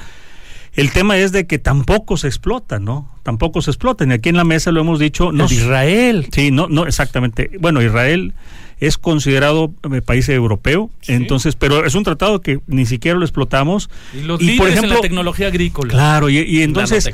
[0.73, 3.11] El tema es de que tampoco se explota, ¿no?
[3.23, 4.11] Tampoco se explotan.
[4.11, 5.31] Y aquí en la mesa lo hemos dicho.
[5.31, 6.27] No, Israel.
[6.31, 7.49] Sí, no, no, exactamente.
[7.59, 8.33] Bueno, Israel
[8.79, 13.89] es considerado eh, país europeo, entonces, pero es un tratado que ni siquiera lo explotamos.
[14.13, 15.89] Y los Y, líderes por en ejemplo- la tecnología agrícola.
[15.91, 17.09] Claro, y, y entonces,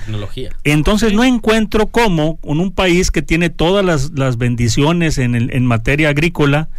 [0.63, 5.49] entonces no encuentro cómo con un país que tiene todas las, las bendiciones en, el-
[5.55, 6.69] en materia agrícola,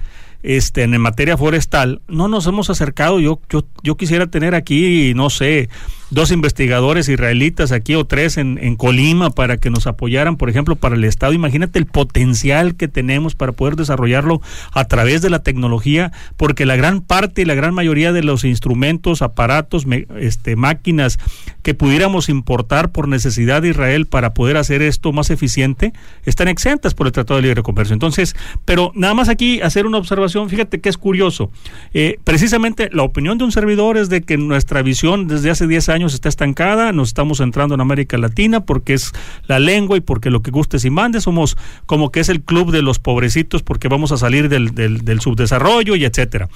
[0.47, 3.19] este, en materia forestal, no nos hemos acercado.
[3.19, 5.69] Yo, yo, yo quisiera tener aquí, no sé,
[6.11, 10.77] dos investigadores israelitas aquí o tres en, en Colima para que nos apoyaran, por ejemplo,
[10.77, 11.33] para el Estado.
[11.33, 14.41] Imagínate el potencial que tenemos para poder desarrollarlo
[14.73, 18.45] a través de la tecnología, porque la gran parte y la gran mayoría de los
[18.45, 21.19] instrumentos, aparatos, me- este, máquinas
[21.63, 25.93] que pudiéramos importar por necesidad de Israel para poder hacer esto más eficiente,
[26.25, 27.95] están exentas por el Tratado de Libre Comercio.
[27.95, 31.51] Entonces, pero nada más aquí hacer una observación, fíjate que es curioso.
[31.95, 35.89] Eh, precisamente la opinión de un servidor es de que nuestra visión desde hace 10
[35.89, 39.13] años está estancada, nos estamos centrando en América Latina porque es
[39.47, 41.57] la lengua y porque lo que gustes y mandes, somos
[41.87, 45.21] como que es el club de los pobrecitos porque vamos a salir del, del, del
[45.21, 46.49] subdesarrollo y etcétera.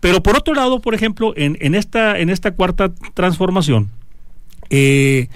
[0.00, 3.88] Pero por otro lado, por ejemplo, en, en esta, en esta cuarta transformación,
[4.70, 5.28] eh,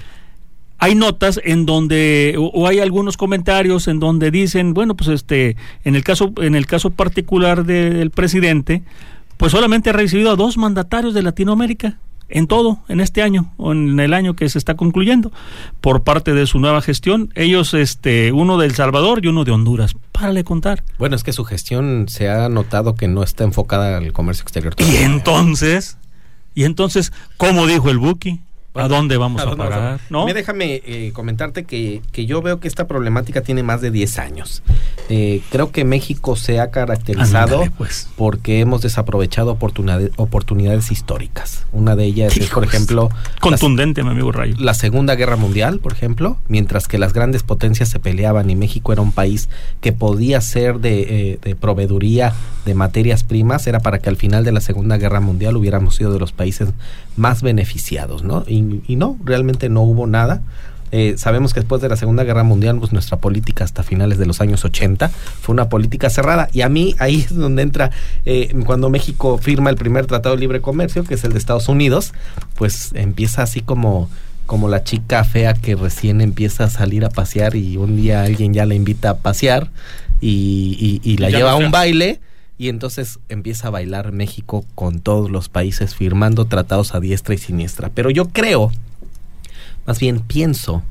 [0.78, 5.94] hay notas en donde o, hay algunos comentarios en donde dicen bueno pues este en
[5.94, 8.82] el caso en el caso particular de- del presidente
[9.36, 11.98] pues solamente ha recibido a dos mandatarios de Latinoamérica
[12.30, 15.32] en todo en este año o en el año que se está concluyendo
[15.80, 17.30] por parte de su nueva gestión.
[17.34, 19.94] Ellos este uno de El Salvador y uno de Honduras.
[20.12, 20.84] Párale contar.
[20.98, 24.74] Bueno, es que su gestión se ha notado que no está enfocada al comercio exterior.
[24.78, 25.98] y entonces
[26.54, 28.40] y entonces cómo dijo el Buki
[28.74, 32.26] a dónde vamos ¿a a dónde vamos parar no Me déjame eh, comentarte que, que
[32.26, 34.62] yo veo que esta problemática tiene más de 10 años.
[35.08, 38.08] Eh, creo que México se ha caracterizado pues.
[38.16, 41.66] porque hemos desaprovechado oportunidades, oportunidades históricas.
[41.72, 45.92] Una de ellas es, por ejemplo, contundente mi amigo Rayo la Segunda Guerra Mundial, por
[45.92, 49.48] ejemplo, mientras que las grandes potencias se peleaban y México era un país
[49.80, 54.44] que podía ser de, eh, de proveeduría de materias primas, era para que al final
[54.44, 56.68] de la Segunda Guerra Mundial hubiéramos sido de los países
[57.16, 58.44] más beneficiados, ¿no?
[58.46, 60.42] Y, y no, realmente no hubo nada.
[60.92, 64.26] Eh, sabemos que después de la Segunda Guerra Mundial, pues nuestra política hasta finales de
[64.26, 66.48] los años 80 fue una política cerrada.
[66.52, 67.90] Y a mí ahí es donde entra,
[68.24, 71.68] eh, cuando México firma el primer Tratado de Libre Comercio, que es el de Estados
[71.68, 72.12] Unidos,
[72.56, 74.10] pues empieza así como
[74.46, 78.52] como la chica fea que recién empieza a salir a pasear y un día alguien
[78.52, 79.70] ya la invita a pasear
[80.20, 81.66] y, y- y la lleva a fea.
[81.66, 82.20] un baile
[82.60, 87.38] y entonces empieza a bailar México con todos los países firmando tratados a diestra y
[87.38, 87.88] siniestra.
[87.94, 88.70] Pero yo creo,
[89.86, 90.82] más bien pienso,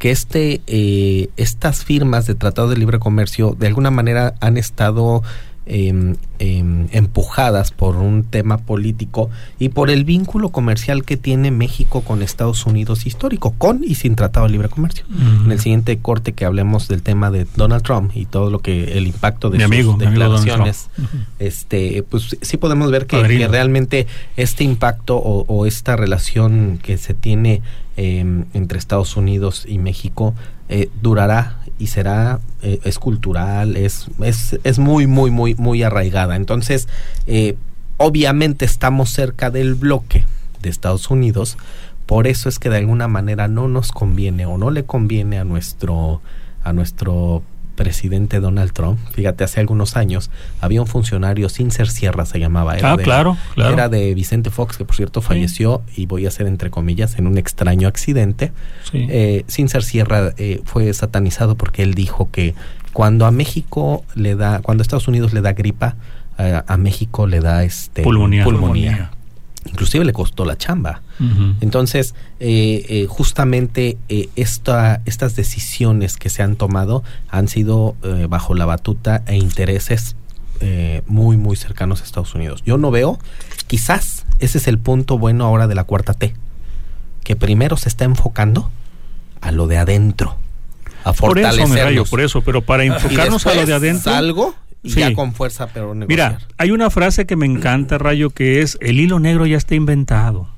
[0.00, 5.22] que este, eh, estas firmas de Tratado de Libre Comercio de alguna manera han estado
[5.64, 12.00] em, em, empujadas por un tema político y por el vínculo comercial que tiene México
[12.00, 15.04] con Estados Unidos histórico, con y sin Tratado de Libre Comercio.
[15.44, 18.98] En el siguiente corte que hablemos del tema de Donald Trump y todo lo que
[18.98, 20.90] el impacto de Mi sus amigo, mi amigo Donald declaraciones,
[21.38, 27.14] este, pues sí podemos ver que, realmente este impacto o, o esta relación que se
[27.14, 27.62] tiene
[27.96, 30.34] eh, entre Estados Unidos y México
[30.70, 36.36] eh, durará y será eh, es cultural es, es es muy muy muy muy arraigada.
[36.36, 36.88] Entonces
[37.26, 37.56] eh,
[37.96, 40.24] obviamente estamos cerca del bloque
[40.62, 41.58] de Estados Unidos
[42.06, 45.44] por eso es que de alguna manera no nos conviene o no le conviene a
[45.44, 46.20] nuestro
[46.62, 47.42] a nuestro
[47.74, 48.98] presidente Donald Trump.
[49.12, 50.30] Fíjate, hace algunos años
[50.60, 52.74] había un funcionario, Sincer Sierra se llamaba.
[52.82, 53.72] Ah, claro, claro.
[53.72, 57.26] Era de Vicente Fox, que por cierto falleció, y voy a hacer entre comillas, en
[57.26, 58.52] un extraño accidente.
[58.90, 59.06] Sí.
[59.10, 62.54] Eh, Sincer Sierra eh, fue satanizado porque él dijo que
[62.92, 65.96] cuando a México le da, cuando a Estados Unidos le da gripa,
[66.38, 68.44] eh, a México le da este Pulmonía.
[68.44, 69.10] pulmonía.
[69.64, 71.02] Inclusive le costó la chamba.
[71.60, 77.96] Entonces, eh, eh, justamente eh, esta, estas decisiones que se han tomado han sido
[78.28, 80.16] bajo la batuta e intereses
[81.06, 82.62] muy, muy cercanos a Estados Unidos.
[82.64, 83.18] Yo no veo,
[83.66, 86.34] quizás ese es el punto bueno ahora de la cuarta T,
[87.24, 88.70] que primero se está enfocando
[89.40, 90.36] a lo de adentro,
[91.04, 91.84] a por eso, fortalecernos.
[91.84, 94.12] rayo, por eso, pero para enfocarnos a lo de adentro.
[94.12, 94.54] Salgo
[94.84, 95.00] y Sí.
[95.00, 96.32] ya con fuerza, pero negociar.
[96.32, 99.74] Mira, hay una frase que me encanta, Rayo, que es el hilo negro ya está
[99.74, 100.48] inventado.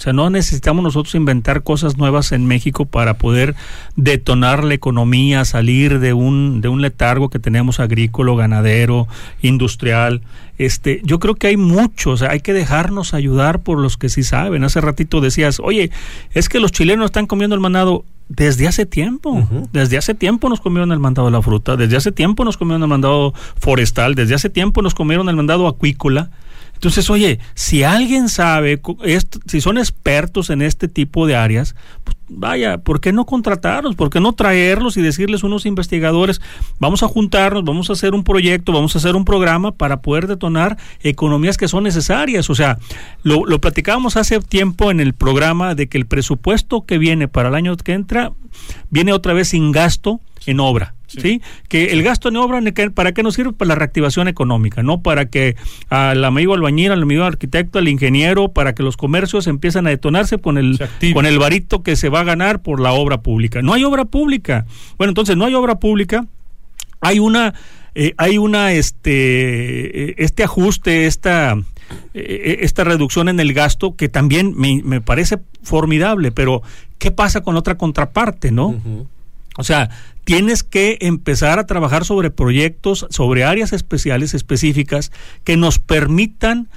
[0.00, 3.54] O sea, no necesitamos nosotros inventar cosas nuevas en México para poder
[3.96, 9.08] detonar la economía, salir de un, de un letargo que tenemos agrícola, ganadero,
[9.42, 10.22] industrial.
[10.56, 14.08] Este, yo creo que hay muchos, o sea, hay que dejarnos ayudar por los que
[14.08, 14.64] sí saben.
[14.64, 15.90] Hace ratito decías, oye,
[16.32, 19.46] es que los chilenos están comiendo el mandado desde hace tiempo.
[19.70, 22.82] Desde hace tiempo nos comieron el mandado de la fruta, desde hace tiempo nos comieron
[22.82, 26.30] el mandado forestal, desde hace tiempo nos comieron el mandado acuícola.
[26.80, 28.80] Entonces, oye, si alguien sabe,
[29.44, 33.96] si son expertos en este tipo de áreas, pues vaya, ¿por qué no contratarlos?
[33.96, 36.40] ¿Por qué no traerlos y decirles unos investigadores,
[36.78, 40.26] vamos a juntarnos, vamos a hacer un proyecto, vamos a hacer un programa para poder
[40.26, 42.48] detonar economías que son necesarias?
[42.48, 42.78] O sea,
[43.24, 47.50] lo, lo platicábamos hace tiempo en el programa de que el presupuesto que viene para
[47.50, 48.32] el año que entra
[48.88, 50.94] viene otra vez sin gasto en obra.
[51.20, 51.40] Sí.
[51.68, 53.52] Que el gasto en obra, ¿ne- qué- ¿para qué nos sirve?
[53.52, 55.02] Para la reactivación económica, ¿no?
[55.02, 55.56] Para que
[55.88, 60.38] al amigo albañil, al amigo arquitecto, al ingeniero, para que los comercios empiezan a detonarse
[60.38, 60.78] con el,
[61.14, 63.62] con el varito que se va a ganar por la obra pública.
[63.62, 64.66] No hay obra pública.
[64.98, 66.26] Bueno, entonces no hay obra pública,
[67.00, 67.54] hay una
[67.94, 71.56] eh, hay una este eh, este ajuste esta
[72.14, 76.62] eh, esta reducción en el gasto que también me, me parece formidable pero
[76.98, 78.80] qué pasa con otra contraparte no.
[79.60, 79.90] O sea,
[80.24, 85.12] tienes que empezar a trabajar sobre proyectos, sobre áreas especiales, específicas,
[85.44, 86.68] que nos permitan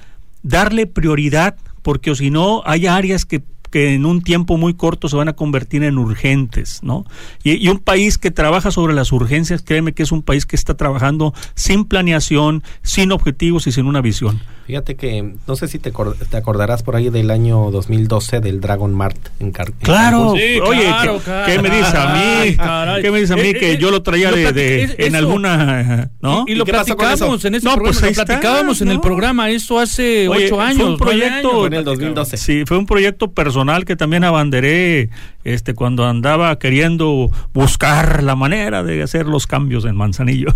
[0.43, 3.41] darle prioridad, porque si no, hay áreas que,
[3.73, 7.05] que en un tiempo muy corto se van a convertir en urgentes, ¿no?
[7.43, 10.55] Y, y un país que trabaja sobre las urgencias, créeme que es un país que
[10.55, 14.39] está trabajando sin planeación, sin objetivos y sin una visión.
[14.67, 18.93] Fíjate que no sé si te, te acordarás por ahí del año 2012 del Dragon
[18.93, 20.36] Mart en, Car- Claro.
[20.38, 22.55] Sí, oye, claro, ¿qué, me dice a mí?
[22.55, 23.01] caray.
[23.01, 24.83] ¿Qué me dice a mí Eh, que eh, yo lo traía lo de, plati- de-
[24.83, 25.17] es- en eso.
[25.17, 26.45] alguna, ¿no?
[26.47, 27.47] Y, y lo ¿Y qué pasó con platicamos eso?
[27.49, 30.45] en ese No, programa, pues ahí lo está, platicábamos en el programa, eso hace Oye,
[30.45, 30.88] ocho fue años.
[30.89, 31.99] un proyecto- años, Fue en el platicábamos.
[32.29, 32.38] 2012.
[32.38, 35.10] Sí, fue un proyecto personal que también abanderé
[35.43, 40.49] este cuando andaba queriendo buscar la manera de hacer los cambios en Manzanillo.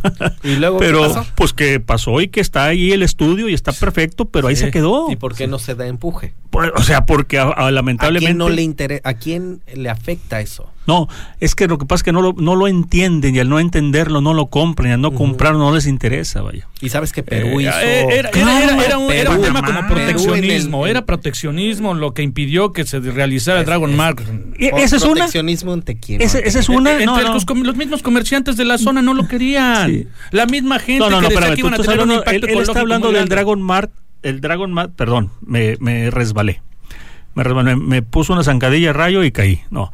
[0.43, 1.25] ¿Y luego qué pero pasó?
[1.35, 4.65] pues que pasó y que está ahí el estudio y está perfecto, pero ahí Sí.
[4.65, 5.11] se quedó.
[5.11, 6.33] ¿Y por qué no se da empuje?
[6.75, 9.01] O sea, porque a- a- ¿A lamentablemente quién no le interesa?
[9.03, 10.71] ¿A quién le afecta eso?
[10.87, 11.09] No,
[11.41, 13.59] es que lo que pasa es que no lo, no lo entienden y al no
[13.59, 16.65] entenderlo no lo compran y al no comprarlo no les interesa, vaya.
[16.79, 17.77] Y sabes que Perú Eh, hizo...
[17.81, 20.91] eh, era, era- Claro, era- era un, era un Perú, tema como proteccionismo, en el-
[20.91, 24.23] era proteccionismo lo que impidió que se realizara el Dragon Mark.
[24.57, 25.11] Y Por esa es una.
[25.15, 25.73] proteccionismo.
[25.75, 26.91] Ese- ante esa es una.
[26.91, 27.33] Entre no, no.
[27.33, 29.89] Los, mismos comerciantes de la zona no lo querían.
[29.89, 30.07] Sí.
[30.31, 33.11] La misma gente que decía que iban a tener un impacto él, él está hablando
[33.11, 33.27] del.
[33.27, 33.91] Dragon Mart,
[34.23, 36.61] el Dragon Mart, perdón, me, me resbalé.
[37.35, 39.61] Me resbalé, me puso una zancadilla rayo y caí.
[39.69, 39.91] No.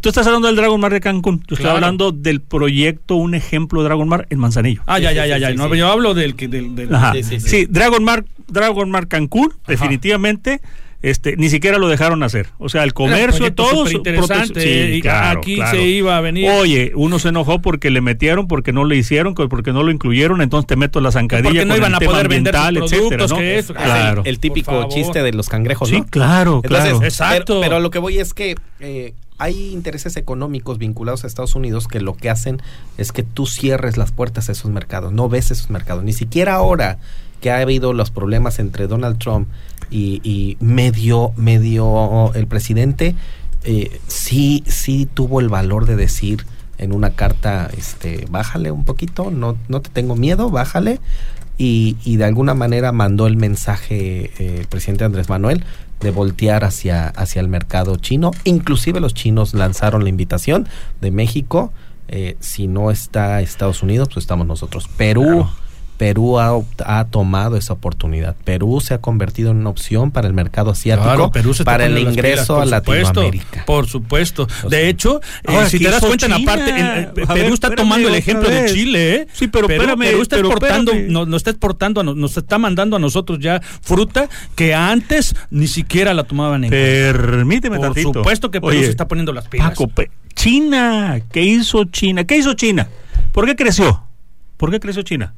[0.00, 1.38] Tú estás hablando del Dragon Mart de Cancún.
[1.38, 1.76] Yo estoy Claro.
[1.76, 4.82] hablando del proyecto, un ejemplo de Dragon Mart en Manzanillo.
[4.86, 5.50] Ah, ya, Sí, ya, ya, ya.
[5.50, 5.78] sí, no, sí.
[5.78, 7.12] Yo hablo del que del, del- Ajá.
[7.12, 7.66] Sí, Sí, sí, sí.
[7.70, 10.60] Dragon Mart, Dragon Mart Cancún, definitivamente,
[11.04, 12.48] este, ni siquiera lo dejaron hacer.
[12.58, 13.90] O sea, el comercio, todos.
[13.90, 14.60] superinteresante,
[15.02, 16.48] prote- y aquí se iba a venir.
[16.50, 20.40] Oye, uno se enojó porque le metieron, porque no le hicieron, porque no lo incluyeron,
[20.40, 22.92] entonces te meto la zancadilla Porque no con iban el a tema poder vender productos,
[22.92, 23.36] etcétera, ¿no?
[23.36, 24.22] que eso, claro.
[24.24, 26.06] El típico chiste de los cangrejos, Sí, ¿no?
[26.06, 27.04] claro, Entonces, claro.
[27.04, 27.60] Exacto.
[27.60, 31.86] Pero, pero lo que voy es que eh, hay intereses económicos vinculados a Estados Unidos
[31.86, 32.62] que lo que hacen
[32.96, 36.02] es que tú cierres las puertas a esos mercados, no ves esos mercados.
[36.02, 36.98] Ni siquiera ahora
[37.42, 39.48] que ha habido los problemas entre Donald Trump
[39.90, 43.14] y, y medio, medio el presidente,
[43.64, 46.44] eh, sí, sí tuvo el valor de decir
[46.76, 51.00] en una carta, este, bájale un poquito, no, no te tengo miedo, bájale.
[51.56, 55.64] Y, de alguna manera mandó el mensaje eh, el presidente Andrés Manuel
[56.00, 58.32] de voltear hacia, hacia el mercado chino.
[58.42, 60.68] Inclusive los chinos lanzaron la invitación
[61.00, 61.72] de México.
[62.08, 64.88] eh, si no está Estados Unidos, pues estamos nosotros.
[64.96, 65.48] Perú.
[65.96, 66.52] Perú ha,
[66.84, 68.34] ha tomado esa oportunidad.
[68.44, 71.70] Perú se ha convertido en una opción para el mercado asiático, Claro, Perú se está
[71.72, 73.64] para el ingreso pilas, a supuesto, Latinoamérica.
[73.64, 74.48] Por supuesto.
[74.68, 76.52] De hecho, eh, si ¿qué te das cuenta, en la China?
[76.52, 78.64] parte, en- eh, Perú ver, está espérame tomando el ejemplo de.
[78.72, 79.26] Chile, ¿eh?
[79.32, 82.58] Sí, pero espérame, Perú está pero exportando, nos, nos está exportando, a no- nos está
[82.58, 86.70] mandando a nosotros ya fruta que antes ni siquiera la tomaban en.
[86.70, 88.12] Permíteme Por tantito.
[88.14, 89.70] supuesto que Perú Oye, se está poniendo las pilas.
[89.70, 89.90] Paco,
[90.34, 92.24] China, ¿qué hizo China?
[92.24, 92.88] ¿Qué hizo China?
[93.32, 94.02] ¿Por qué creció?
[94.56, 95.34] ¿Por qué creció China?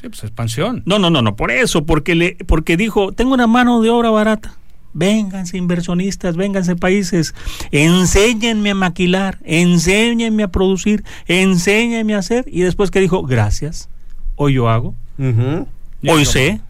[0.00, 0.82] Sí, pues expansión.
[0.86, 4.10] No, no, no, no, por eso, porque le, porque dijo, tengo una mano de obra
[4.10, 4.54] barata.
[4.94, 7.34] Vénganse inversionistas, vénganse países,
[7.72, 12.44] enséñenme a maquilar, enséñenme a producir, enséñenme a hacer.
[12.48, 13.88] Y después que dijo, gracias,
[14.36, 16.60] hoy yo hago, hoy yo- sé,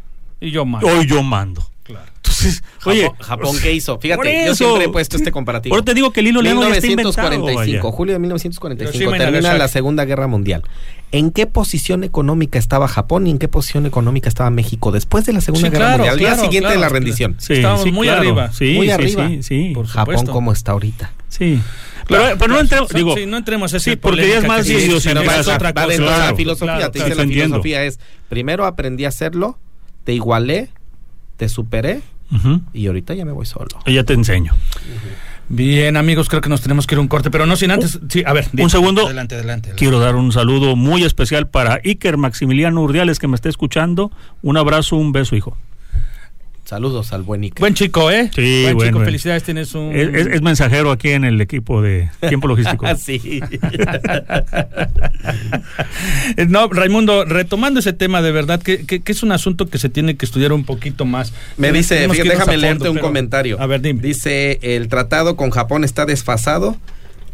[0.40, 0.82] Y yo más.
[0.84, 1.62] hoy yo mando.
[2.28, 3.98] Entonces oye, Japón, Japón, ¿qué hizo?
[3.98, 5.74] Fíjate, yo siempre he puesto este comparativo.
[5.74, 7.96] Ahora te digo que el hilo negro ya está inventado, 1945, vaya.
[7.96, 10.62] julio de 1945, Hiroshima y termina la Segunda Guerra Mundial.
[11.10, 15.32] ¿En qué posición económica estaba Japón y en qué posición económica estaba México después de
[15.32, 16.12] la Segunda Sí, Guerra claro, Mundial?
[16.12, 17.36] Al día claro, siguiente de la rendición.
[17.38, 18.20] Sí, Estábamos sí, muy claro.
[18.20, 18.52] arriba.
[18.52, 19.28] Sí, Muy sí, arriba.
[19.28, 19.70] Sí, sí.
[19.74, 21.12] Por Japón como está ahorita.
[21.28, 21.60] sí.
[22.06, 24.66] Pero, Claro, pero no entremos, digo, sí, no entremos a sí, porque ya es más
[24.66, 25.14] idiosincrasia.
[25.20, 25.86] pero va, es otra cosa.
[25.88, 26.76] dentro de la filosofía.
[26.76, 27.08] claro, te claro.
[27.10, 27.46] dice la Entiendo.
[27.62, 28.00] filosofía es,
[28.30, 29.58] primero aprendí a hacerlo,
[30.04, 30.70] te igualé,
[31.36, 32.00] te superé
[32.72, 33.68] Y ahorita ya me voy solo.
[33.86, 34.52] ya te enseño.
[35.50, 37.98] Bien, amigos, creo que nos tenemos que ir a un corte, pero no sin antes.
[38.10, 39.06] Sí, a ver, Un segundo.
[39.06, 39.68] Adelante, adelante.
[39.70, 39.78] adelante.
[39.78, 44.10] Quiero dar un saludo muy especial para Iker Maximiliano Urdiales que me está escuchando.
[44.42, 45.56] Un abrazo, un beso, hijo.
[46.72, 47.60] Saludos al buen Iker.
[47.60, 48.30] Buen chico, ¿eh?
[48.34, 49.90] Sí, Buen bueno, chico, felicidades, tienes un...
[49.96, 52.84] Es, es- es mensajero aquí en el equipo de Tiempo Logístico.
[52.86, 53.40] Ah, sí.
[56.48, 59.88] No, Raimundo, retomando ese tema de verdad, que, que- que es un asunto que se
[59.88, 61.32] tiene que estudiar un poquito más.
[61.56, 63.60] Me dice, fíjate, déjame a leerte fondo, un pero- comentario.
[63.62, 64.02] A ver, dime.
[64.02, 66.76] Dice, el tratado con Japón está desfasado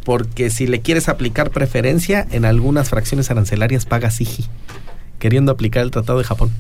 [0.05, 4.45] porque si le quieres aplicar preferencia, en algunas fracciones arancelarias pagas IGI,
[5.19, 6.53] queriendo aplicar el tratado de Japón.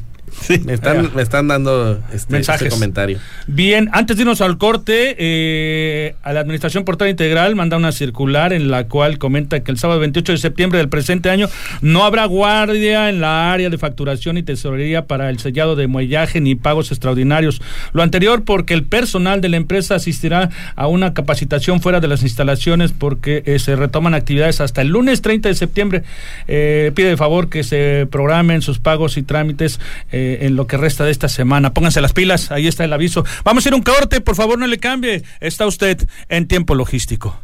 [0.65, 2.63] Me están, me están dando este, Mensajes.
[2.63, 3.19] este comentario.
[3.47, 8.53] Bien, antes de irnos al corte, eh, a la Administración Portuaria Integral manda una circular
[8.53, 11.49] en la cual comenta que el sábado 28 de septiembre del presente año
[11.81, 16.41] no habrá guardia en la área de facturación y tesorería para el sellado de muellaje
[16.41, 17.63] ni pagos extraordinarios.
[17.93, 22.23] Lo anterior porque el personal de la empresa asistirá a una capacitación fuera de las
[22.23, 26.03] instalaciones porque eh, se retoman actividades hasta el lunes 30 de septiembre.
[26.49, 29.81] Eh, pide de favor que se programen sus pagos y trámites
[30.25, 31.73] en lo que resta de esta semana.
[31.73, 33.25] Pónganse las pilas, ahí está el aviso.
[33.45, 35.23] Vamos a ir a un corte, por favor no le cambie.
[35.41, 37.39] Está usted en tiempo logístico.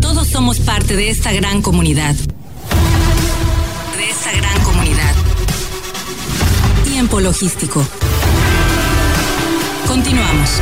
[0.00, 2.14] Todos somos parte de esta gran comunidad.
[2.14, 5.14] De esta gran comunidad.
[6.84, 7.86] Tiempo logístico.
[9.86, 10.60] Continuamos.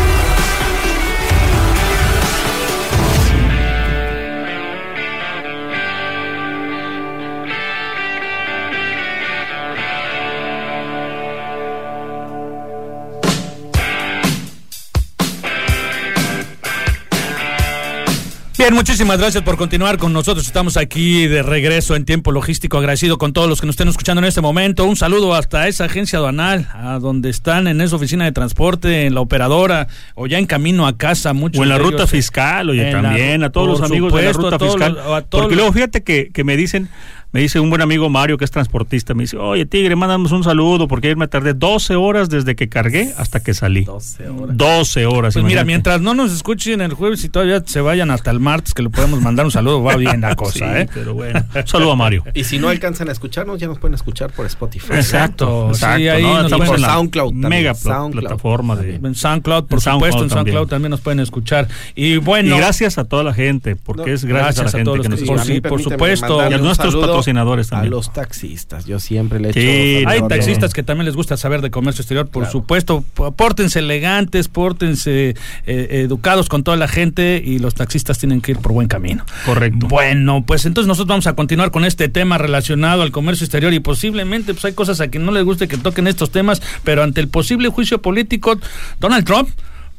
[18.68, 20.44] Bien, muchísimas gracias por continuar con nosotros.
[20.46, 22.76] Estamos aquí de regreso en tiempo logístico.
[22.76, 24.84] Agradecido con todos los que nos estén escuchando en este momento.
[24.84, 29.14] Un saludo hasta esa agencia aduanal, a donde están en esa oficina de transporte, en
[29.14, 31.32] la operadora o ya en camino a casa.
[31.32, 34.22] Muchos O en la ruta ellos, fiscal, oye, la- también, a todos los amigos de
[34.22, 34.92] la ruta fiscal.
[35.02, 36.90] los- Porque luego fíjate que, que me dicen,
[37.32, 40.44] me dice un buen amigo Mario que es transportista, me dice, oye Tigre, mándame un
[40.44, 43.84] saludo porque ayer me tardé 12 horas desde que cargué hasta que salí.
[43.84, 44.56] 12 horas.
[44.56, 45.34] 12 horas.
[45.34, 48.72] Pues mira, mientras no nos escuchen el jueves y todavía se vayan hasta el martes,
[48.72, 50.88] que le podemos mandar un saludo, va bien la cosa, Sí, ¿eh?
[50.94, 51.44] pero bueno.
[51.54, 52.24] Un saludo a Mario.
[52.34, 54.94] Y si no alcanzan a escucharnos, ya nos pueden escuchar por Spotify.
[54.94, 56.34] Exacto, sí, exacto, ahí ¿no?
[56.34, 58.22] nos Estamos pueden- en la SoundCloud también, mega SoundCloud.
[58.22, 58.94] plataforma de...
[58.96, 60.68] En SoundCloud, por En SoundCloud supuesto, en SoundCloud también.
[60.68, 61.68] también nos pueden escuchar.
[61.94, 64.84] Y bueno, y gracias a toda la gente, porque No, es gracias, gracias a la
[64.84, 65.68] todos gente los que que nos sí, escucha.
[65.68, 66.50] por permíteme supuesto.
[66.50, 67.92] Y a nuestros saludo patrocinadores también.
[67.92, 68.84] A los taxistas.
[68.86, 70.28] Yo siempre le echo Sí, Hay saludo.
[70.28, 72.52] taxistas que también les gusta saber de comercio exterior, por Claro.
[72.52, 73.04] supuesto.
[73.36, 75.34] Pórtense elegantes, pórtense
[75.66, 79.24] eh, educados con toda la gente y los taxistas tienen que ir por buen camino.
[79.44, 79.86] Correcto.
[79.88, 83.80] Bueno, pues entonces nosotros vamos a continuar con este tema relacionado al comercio exterior y
[83.80, 87.20] posiblemente pues hay cosas a quien no les guste que toquen estos temas, pero ante
[87.20, 88.58] el posible juicio político,
[89.00, 89.48] Donald Trump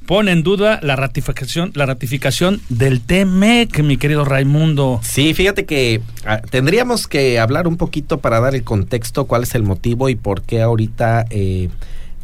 [0.10, 4.99] pone en duda la ratificación, la ratificación del TMEC, mi querido Raimundo.
[5.03, 9.53] Sí, fíjate que ah, tendríamos que hablar un poquito para dar el contexto, cuál es
[9.53, 11.70] el motivo y por qué ahorita eh,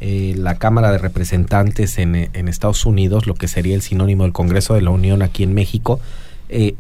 [0.01, 4.73] eh, la Cámara de Representantes en, Estados Unidos, lo que sería el sinónimo del Congreso
[4.73, 5.99] de la Unión aquí en México,
[6.49, 6.73] eh,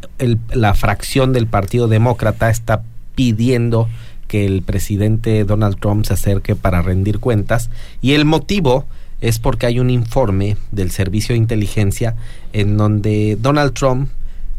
[0.51, 2.81] la fracción del Partido Demócrata está
[3.13, 3.89] pidiendo
[4.27, 7.69] que el presidente Donald Trump se acerque para rendir cuentas
[8.01, 8.87] y el motivo
[9.27, 12.15] es porque hay un informe del Servicio de Inteligencia
[12.53, 14.09] en donde Donald Trump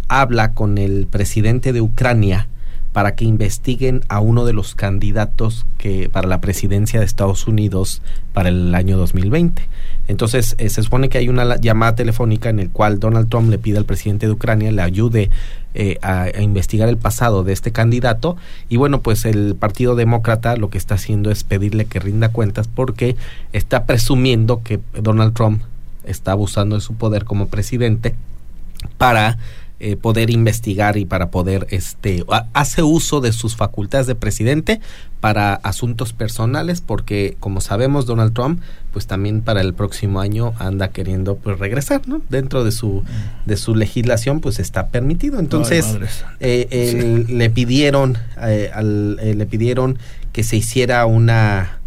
[0.09, 2.49] habla con el presidente de Ucrania
[2.93, 8.01] para que investiguen a uno de los candidatos que para la presidencia de Estados Unidos
[8.33, 9.69] para el año 2020.
[10.09, 13.51] Entonces, eh, se supone que hay una la- llamada telefónica en el cual Donald Trump
[13.51, 15.29] le pide al presidente de Ucrania le ayude
[15.77, 18.37] eh, a, a investigar el pasado de este candidato.
[18.69, 22.69] Y bueno, pues el Partido Demócrata lo que está haciendo es pedirle que rinda cuentas
[22.69, 23.17] porque
[23.53, 25.63] está presumiendo que Donald Trump
[26.05, 28.15] está abusando de su poder como presidente
[28.99, 29.39] para
[29.79, 34.81] eh, poder investigar y para poder este ha- hace uso de sus facultades de presidente
[35.21, 38.61] para asuntos personales porque como sabemos Donald Trump
[38.93, 43.03] pues también para el próximo año anda queriendo pues regresar no dentro de su
[43.45, 45.39] de su legislación pues está permitido.
[45.39, 45.85] Entonces
[46.41, 49.99] eh, el- le pidieron eh, al- eh, le pidieron
[50.33, 51.79] que se hiciera una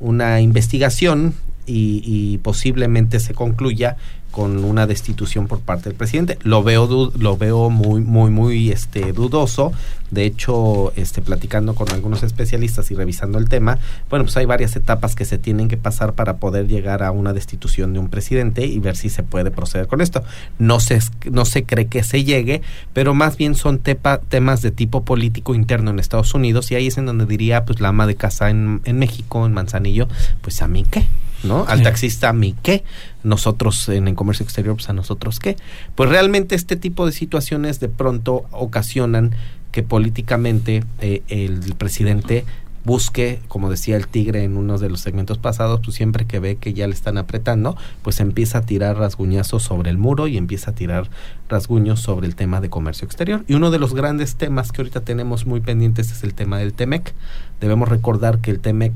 [0.00, 1.34] una investigación
[1.66, 3.96] y, y posiblemente se concluya
[4.34, 6.38] con una destitución por parte del presidente.
[6.42, 9.70] Lo veo lo veo muy muy muy este dudoso.
[10.10, 13.78] De hecho, este platicando con algunos especialistas y revisando el tema,
[14.10, 17.32] bueno, pues hay varias etapas que se tienen que pasar para poder llegar a una
[17.32, 20.24] destitución de un presidente y ver si se puede proceder con esto.
[20.58, 20.98] No se
[21.30, 22.60] no se cree que se llegue,
[22.92, 26.98] pero más bien son temas de tipo político interno en Estados Unidos y ahí es
[26.98, 30.08] en donde diría pues la ama de casa en, en México, en Manzanillo,
[30.42, 31.06] pues a mí qué,
[31.44, 31.64] ¿no?
[31.68, 32.84] Al taxista a mí qué
[33.22, 35.56] nosotros en el comercio exterior, pues a nosotros qué.
[35.94, 39.34] Pues realmente este tipo de situaciones de pronto ocasionan
[39.72, 42.44] que políticamente eh, el presidente
[42.84, 46.56] busque, como decía el tigre en uno de los segmentos pasados, pues siempre que ve
[46.56, 50.70] que ya le están apretando, pues empieza a tirar rasguñazos sobre el muro y empieza
[50.70, 51.08] a tirar
[51.48, 53.44] rasguños sobre el tema de comercio exterior.
[53.48, 56.74] Y uno de los grandes temas que ahorita tenemos muy pendientes es el tema del
[56.74, 57.14] TEMEC.
[57.60, 58.92] Debemos recordar que el TEMEC,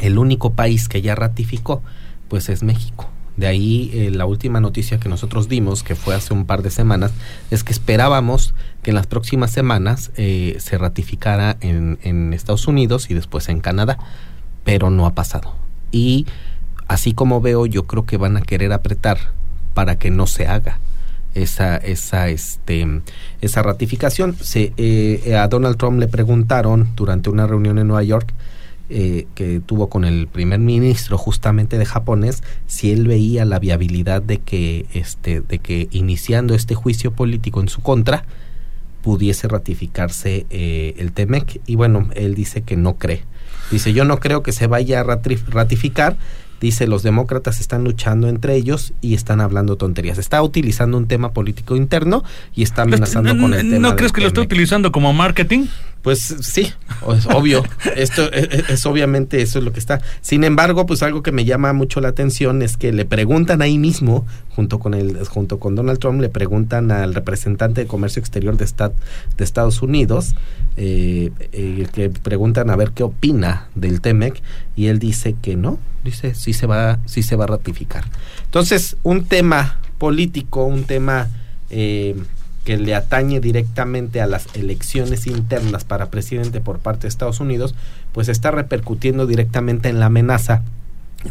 [0.00, 1.82] el único país que ya ratificó,
[2.28, 3.08] pues es México.
[3.36, 6.70] De ahí eh, la última noticia que nosotros dimos, que fue hace un par de
[6.70, 7.12] semanas,
[7.50, 13.10] es que esperábamos que en las próximas semanas eh, se ratificara en, en Estados Unidos
[13.10, 13.98] y después en Canadá,
[14.62, 15.56] pero no ha pasado.
[15.90, 16.26] Y
[16.86, 19.18] así como veo, yo creo que van a querer apretar
[19.74, 20.78] para que no se haga
[21.34, 23.02] esa esa este
[23.40, 28.32] esa ratificación se, eh, a Donald Trump le preguntaron durante una reunión en Nueva York
[28.90, 34.20] eh, que tuvo con el primer ministro justamente de japonés si él veía la viabilidad
[34.20, 38.24] de que este de que iniciando este juicio político en su contra
[39.02, 43.24] pudiese ratificarse eh, el TEMEC y bueno él dice que no cree
[43.70, 46.18] dice yo no creo que se vaya a ratificar
[46.60, 50.16] dice los demócratas están luchando entre ellos y están hablando tonterías.
[50.16, 52.24] Está utilizando un tema político interno
[52.54, 53.90] y está amenazando con el tema.
[53.90, 55.66] ¿No crees que lo está utilizando como marketing?
[56.04, 56.70] Pues sí,
[57.16, 57.64] es obvio.
[57.96, 60.02] Esto es, e, es, obviamente eso es lo que está.
[60.20, 63.78] Sin embargo, pues algo que me llama mucho la atención es que le preguntan ahí
[63.78, 68.58] mismo, junto con el, junto con Donald Trump, le preguntan al representante de comercio exterior
[68.58, 70.34] de, de Estados Unidos,
[70.76, 74.42] eh, eh, que preguntan a ver qué opina del TEMEC
[74.76, 78.04] y él dice que no, dice sí se va, sí se va a ratificar.
[78.44, 81.30] Entonces, un tema político, un tema
[81.70, 82.14] eh,
[82.64, 87.74] que le atañe directamente a las elecciones internas para presidente por parte de Estados Unidos,
[88.12, 90.62] pues está repercutiendo directamente en la amenaza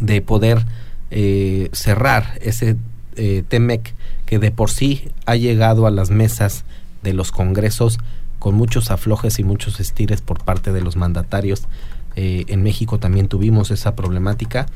[0.00, 0.64] de poder
[1.10, 2.76] eh, cerrar ese
[3.16, 3.94] eh, TEMEC
[4.26, 6.64] que de por sí ha llegado a las mesas
[7.02, 7.98] de los congresos
[8.38, 11.64] con muchos aflojes y muchos estires por parte de los mandatarios.
[12.16, 14.66] Eh, en México también tuvimos esa problemática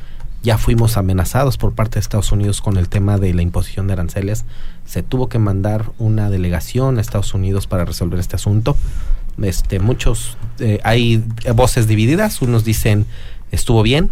[0.43, 3.95] ya fuimos amenazados por parte de Estados Unidos con el tema de la imposición de
[3.95, 4.45] aranceles.
[4.84, 8.76] Se tuvo que mandar una delegación a Estados Unidos para resolver este asunto.
[9.43, 11.24] Este, muchos, eh, hay
[11.55, 12.41] voces divididas.
[12.41, 13.07] Unos dicen
[13.51, 14.11] estuvo bien,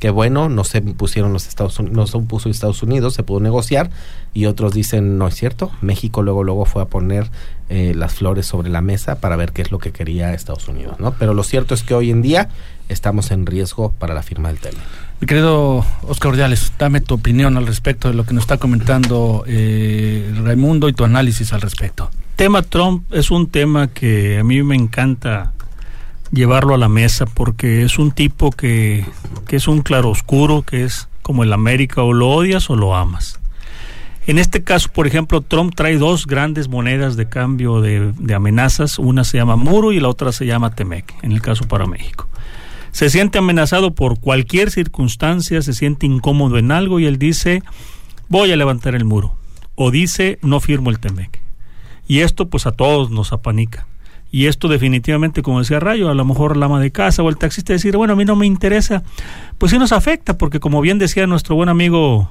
[0.00, 3.40] qué bueno, no se pusieron los Estados Unidos, no se puso Estados Unidos, se pudo
[3.40, 3.90] negociar.
[4.34, 5.70] Y otros dicen no es cierto.
[5.80, 7.30] México luego luego fue a poner
[7.68, 10.98] eh, las flores sobre la mesa para ver qué es lo que quería Estados Unidos,
[10.98, 11.12] ¿no?
[11.12, 12.48] Pero lo cierto es que hoy en día
[12.88, 14.80] estamos en riesgo para la firma del tema.
[15.20, 19.42] Mi querido Oscar Ordiales, dame tu opinión al respecto de lo que nos está comentando
[19.48, 22.08] eh, Raimundo y tu análisis al respecto.
[22.36, 25.52] Tema Trump es un tema que a mí me encanta
[26.30, 29.04] llevarlo a la mesa porque es un tipo que,
[29.48, 33.40] que es un claroscuro, que es como el América, o lo odias o lo amas.
[34.28, 39.00] En este caso, por ejemplo, Trump trae dos grandes monedas de cambio de, de amenazas.
[39.00, 42.28] Una se llama Muro y la otra se llama Temec, en el caso para México
[42.92, 47.62] se siente amenazado por cualquier circunstancia, se siente incómodo en algo y él dice,
[48.28, 49.36] voy a levantar el muro.
[49.74, 51.40] O dice, no firmo el TEMEC.
[52.06, 53.86] Y esto pues a todos nos apanica.
[54.30, 57.38] Y esto definitivamente, como decía Rayo, a lo mejor la ama de casa o el
[57.38, 59.02] taxista decir, bueno, a mí no me interesa,
[59.56, 62.30] pues sí nos afecta, porque como bien decía nuestro buen amigo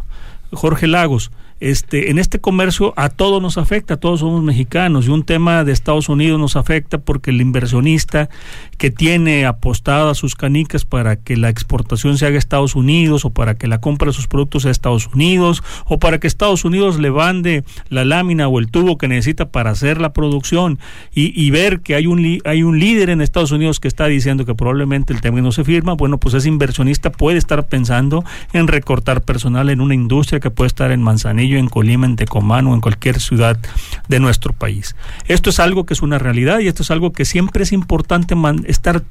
[0.52, 5.24] Jorge Lagos, este, en este comercio a todos nos afecta, todos somos mexicanos y un
[5.24, 8.30] tema de Estados Unidos nos afecta porque el inversionista
[8.78, 13.32] que tiene apostadas sus canicas para que la exportación se haga a Estados Unidos o
[13.32, 16.64] para que la compra de sus productos sea a Estados Unidos o para que Estados
[16.64, 20.80] Unidos le bande la lámina o el tubo que necesita para hacer la producción
[21.14, 24.54] y, ver que hay un, hay un líder en Estados Unidos que está diciendo que
[24.54, 29.22] probablemente el tema no se firma, bueno, pues ese inversionista puede estar pensando en recortar
[29.24, 32.82] personal en una industria que puede estar en Manzanillo en Colima, en Tecomán o en
[32.82, 33.58] cualquier ciudad
[34.08, 34.96] de nuestro país.
[35.28, 38.36] Esto es algo que es una realidad y esto es algo que siempre es importante
[38.66, 39.04] estar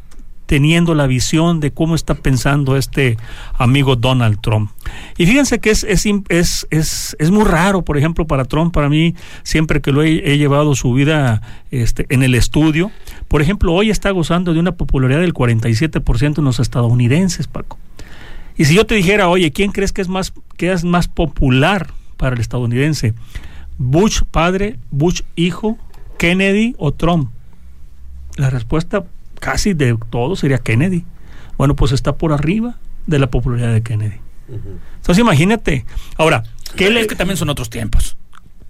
[0.47, 3.19] teniendo la visión de cómo está pensando este
[3.59, 4.71] amigo Donald Trump.
[5.19, 9.15] Y fíjense que es, es, es, es, muy raro, por ejemplo, para Trump, para mí,
[9.43, 12.93] siempre que lo he, he, llevado su vida este, en el estudio,
[13.29, 17.79] por ejemplo, hoy está gozando de una popularidad del 47% en los estadounidenses, Paco.
[18.57, 21.89] Y si yo te dijera, oye, ¿quién crees que es más, que es más popular
[22.17, 23.15] para el estadounidense?
[23.79, 25.79] ¿Bush padre, Bush hijo,
[26.19, 27.31] Kennedy o Trump?
[28.37, 29.05] La respuesta
[29.41, 31.05] casi de todo sería Kennedy.
[31.59, 34.21] Bueno, pues está por arriba de la popularidad de Kennedy.
[34.49, 35.85] Entonces imagínate.
[36.17, 36.45] Ahora,
[36.77, 37.01] ¿qué le...
[37.01, 38.17] es que también son otros tiempos.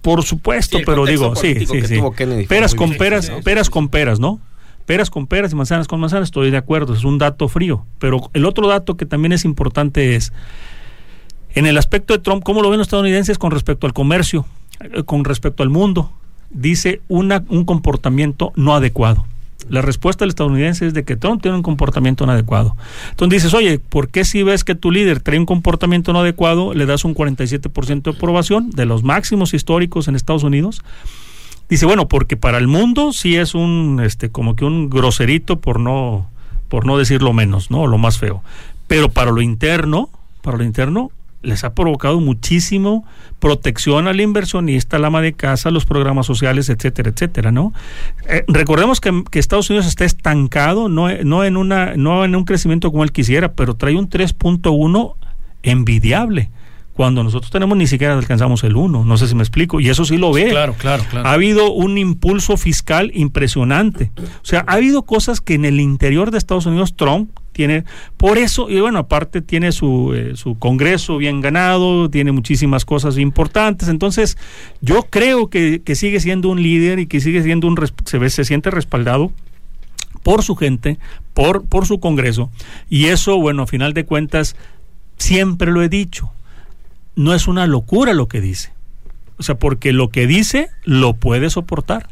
[0.01, 2.01] Por supuesto, pero digo, sí, sí, sí.
[2.47, 4.39] Peras con peras, peras con peras, ¿no?
[4.85, 7.85] Peras con peras y manzanas con manzanas, estoy de acuerdo, es un dato frío.
[7.99, 10.31] Pero el otro dato que también es importante es,
[11.53, 14.45] en el aspecto de Trump, ¿cómo lo ven los estadounidenses con respecto al comercio,
[14.79, 16.11] eh, con respecto al mundo?
[16.49, 19.25] Dice una, un comportamiento no adecuado.
[19.69, 22.77] La respuesta del estadounidense es de que Trump tiene un comportamiento no adecuado.
[23.09, 26.73] Entonces dices, oye, ¿por qué si ves que tu líder trae un comportamiento no adecuado,
[26.73, 30.81] le das un 47% de aprobación, de los máximos históricos en Estados Unidos?
[31.69, 35.81] Dice, bueno, porque para el mundo sí es un, este, como que un groserito por
[35.81, 36.29] no,
[36.69, 37.87] por no decirlo menos, ¿no?
[37.87, 38.41] Lo más feo.
[38.87, 40.09] Pero para lo interno,
[40.41, 41.11] para lo interno,
[41.41, 43.05] les ha provocado muchísimo
[43.39, 47.73] protección al inversionista, la ama de casa, los programas sociales, etcétera, etcétera, ¿no?
[48.27, 52.45] Eh, recordemos que, que, Estados Unidos está estancado, no, no, en una, no en un
[52.45, 55.15] crecimiento como él quisiera, pero trae un 3.1
[55.63, 56.49] envidiable
[56.97, 60.03] cuando nosotros tenemos ni siquiera alcanzamos el 1, no sé si me explico, y eso
[60.03, 60.49] sí lo ve.
[60.49, 61.29] Claro, claro, claro.
[61.29, 64.11] Ha habido un impulso fiscal impresionante.
[64.17, 67.83] O sea, ha habido cosas que en el interior de Estados Unidos Trump tiene,
[68.17, 73.19] por eso, y bueno, aparte tiene su, eh, su Congreso bien ganado, tiene muchísimas cosas
[73.19, 74.35] importantes, entonces
[74.81, 78.31] yo creo que, que sigue siendo un líder y que sigue siendo un, se, ve,
[78.31, 79.31] se siente respaldado
[80.23, 80.97] por su gente,
[81.35, 82.49] por, por su Congreso,
[82.89, 84.55] y eso, bueno, a final de cuentas,
[85.17, 86.31] siempre lo he dicho,
[87.17, 88.71] no es una locura lo que dice.
[89.37, 92.07] O sea, porque lo que dice lo puede soportar.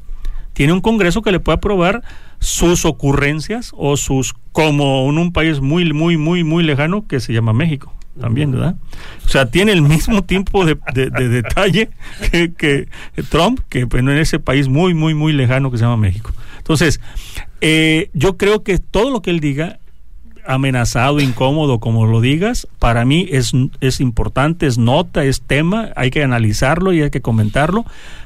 [0.53, 2.01] Tiene un Congreso que le puede aprobar
[2.39, 7.33] sus ocurrencias o sus, como en un país muy, muy, muy, muy lejano que se
[7.33, 8.75] llama México también, ¿verdad?
[9.25, 11.89] O sea, tiene el mismo tiempo de, detalle
[12.57, 12.87] que,
[13.29, 16.31] Trump, que en ese país muy, muy, muy lejano que se llama México.
[16.57, 16.99] Entonces,
[17.61, 19.79] eh, yo creo que todo lo que él diga
[20.45, 26.11] amenazado, incómodo, como lo digas, para mí es, es importante, es nota, es tema, hay
[26.11, 27.85] que analizarlo y hay que comentarlo,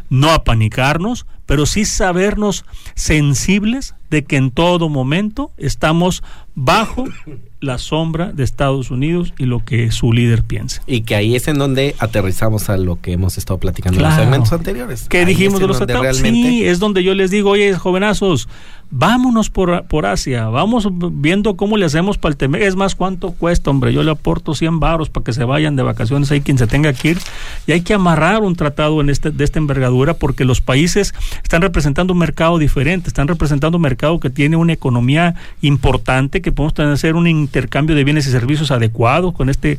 [0.09, 2.65] no apanicarnos, pero sí sabernos
[2.95, 6.23] sensibles de que en todo momento estamos
[6.55, 7.05] bajo
[7.61, 10.81] la sombra de Estados Unidos y lo que su líder piensa.
[10.87, 14.15] Y que ahí es en donde aterrizamos a lo que hemos estado platicando en los
[14.15, 15.07] segmentos anteriores.
[15.09, 16.17] ¿Qué dijimos de los tratados?
[16.17, 18.47] Sí, es donde yo les digo, oye, jovenazos,
[18.91, 22.57] vámonos por, por Asia, vamos viendo cómo le hacemos para el tema.
[22.59, 23.93] Es más, ¿cuánto cuesta, hombre?
[23.93, 26.93] Yo le aporto 100 baros para que se vayan de vacaciones, hay quien se tenga
[26.93, 27.19] que ir.
[27.67, 31.61] Y hay que amarrar un tratado en este, de esta envergadura porque los países están
[31.61, 36.73] representando un mercado diferente, están representando un mercado que tiene una economía importante, que podemos
[36.73, 39.77] tener hacer un intercambio de bienes y servicios adecuado con este,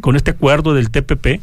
[0.00, 1.42] con este acuerdo del TPP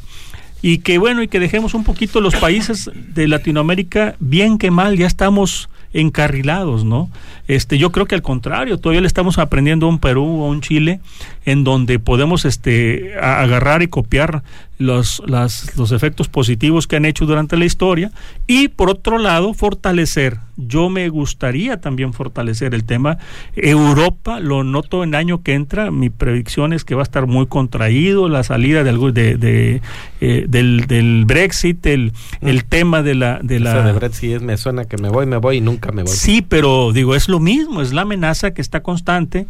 [0.64, 4.98] y que bueno y que dejemos un poquito los países de Latinoamérica bien que mal
[4.98, 7.10] ya estamos encarrilados, ¿no?
[7.48, 10.50] Este, yo creo que al contrario, todavía le estamos aprendiendo a un Perú o a
[10.50, 11.00] un Chile
[11.46, 14.42] en donde podemos este, agarrar y copiar
[14.80, 18.12] los, las, los efectos positivos que han hecho durante la historia
[18.48, 20.47] y por otro lado fortalecer.
[20.58, 23.18] Yo me gustaría también fortalecer el tema.
[23.56, 27.46] Europa, lo noto en año que entra, mi predicción es que va a estar muy
[27.46, 29.82] contraído la salida de, de, de
[30.20, 33.40] eh, del, del, Brexit, el, el tema de la...
[33.42, 36.12] De la de Brexit me suena que me voy, me voy y nunca me voy.
[36.12, 39.48] Sí, pero digo, es lo mismo, es la amenaza que está constante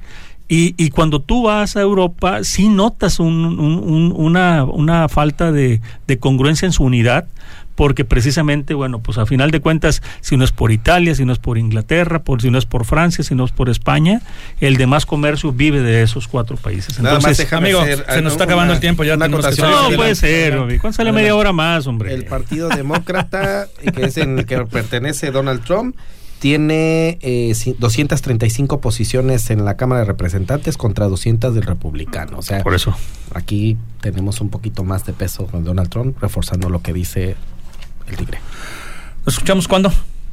[0.50, 5.82] y, y, cuando tú vas a Europa, sí notas un, un, una, una, falta de,
[6.08, 7.26] de, congruencia en su unidad,
[7.78, 11.32] porque precisamente, bueno, pues a final de cuentas, si no es por Italia, si no
[11.32, 14.24] es por Inglaterra, por, si no es por Francia, si no es por España,
[14.60, 16.98] el demás comercio vive de esos cuatro países.
[16.98, 19.16] Entonces, amigo, se nos está acabando el tiempo ya.
[19.16, 19.30] no,
[19.96, 22.16] puede ser, ¿Cuánto sale media hora más, hombre?
[22.16, 25.96] El Partido Demócrata, que es en el que pertenece Donald Trump,
[26.40, 32.40] tiene eh, 235 posiciones en la Cámara de Representantes contra 200 del republicano.
[32.40, 32.96] O sea, por eso
[33.36, 37.36] aquí tenemos un poquito más de peso con Donald Trump, reforzando lo que dice
[38.08, 38.40] el tigre.
[39.26, 39.92] ¿Nos escuchamos cuándo?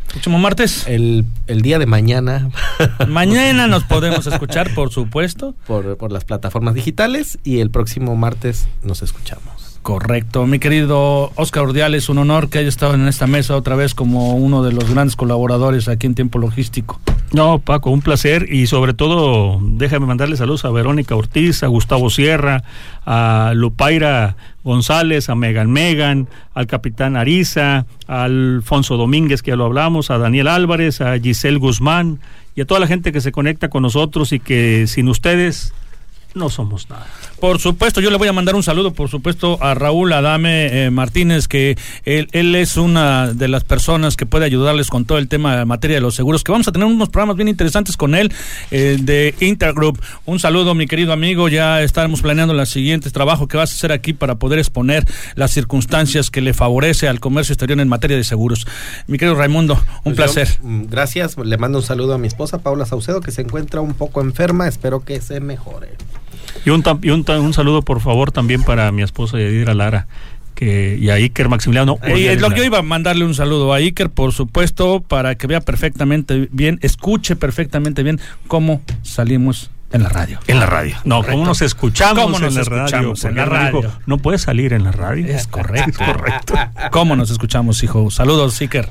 [0.09, 0.87] ¿Próximo martes?
[0.87, 2.51] El, el día de mañana.
[3.09, 5.57] Mañana nos podemos escuchar, por supuesto.
[5.67, 9.64] Por, por las plataformas digitales y el próximo martes nos escuchamos.
[9.85, 13.95] Correcto, mi querido Oscar Urdiales, un honor que haya estado en esta mesa otra vez
[13.95, 17.03] como uno de los grandes colaboradores aquí en Tiempo Logístico.
[17.35, 22.09] No, Paco, un placer y sobre todo déjame mandarle saludos a Verónica Ortiz, a Gustavo
[22.09, 22.65] Sierra,
[23.05, 29.67] a Lupaira González, a Megan Megan, al capitán Ariza, a Alfonso Domínguez, que ya lo
[29.67, 32.21] hablamos, a Daniel Álvarez, a Giselle Guzmán
[32.57, 35.75] y a toda la gente que se conecta con nosotros y que sin ustedes
[36.35, 37.07] no somos nada.
[37.41, 40.91] Por supuesto, yo le voy a mandar un saludo, por supuesto, a Raúl Adame eh,
[40.91, 45.29] Martínez, que él, él, es una de las personas que puede ayudarles con todo el
[45.29, 48.15] tema de materia de los seguros, que vamos a tener unos programas bien interesantes con
[48.15, 48.33] él
[48.71, 50.01] eh, de Intergroup.
[50.25, 53.93] Un saludo, mi querido amigo, ya estaremos planeando los siguientes trabajos que vas a hacer
[53.93, 55.05] aquí para poder exponer
[55.35, 58.67] las circunstancias que le favorece al comercio exterior en materia de seguros.
[59.07, 59.75] Mi querido Raimundo,
[60.05, 60.49] un pues placer.
[60.63, 63.81] Yo, mm, gracias, le mando un saludo a mi esposa Paula Saucedo, que se encuentra
[63.81, 65.91] un poco enferma, espero que se mejore.
[66.65, 70.07] Y un, y un, un, saludo, por favor, también para mi esposa Yadira Lara.
[70.55, 71.99] Que, y a Iker Maximiliano.
[72.07, 75.35] Y es lo que yo iba a mandarle un saludo a Iker, por supuesto, para
[75.35, 80.41] que vea perfectamente bien, escuche perfectamente bien cómo salimos en la radio.
[80.49, 80.97] En la radio.
[81.05, 81.33] No, correcto.
[81.33, 83.31] ¿cómo nos escuchamos ¿Cómo nos en la escuchamos radio?
[83.31, 83.81] en la radio?
[83.83, 85.25] Dijo, no puede salir en la radio.
[85.27, 85.91] Es correcto.
[86.03, 86.55] es correcto.
[86.91, 88.11] ¿Cómo nos escuchamos, hijo?
[88.11, 88.91] Saludos, Iker.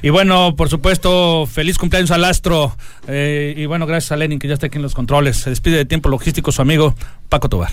[0.00, 2.76] Y bueno, por supuesto, feliz cumpleaños al Astro.
[3.08, 5.38] Eh, y bueno, gracias a Lenin, que ya está aquí en los controles.
[5.38, 6.94] Se despide de tiempo logístico su amigo
[7.28, 7.72] Paco Tobar.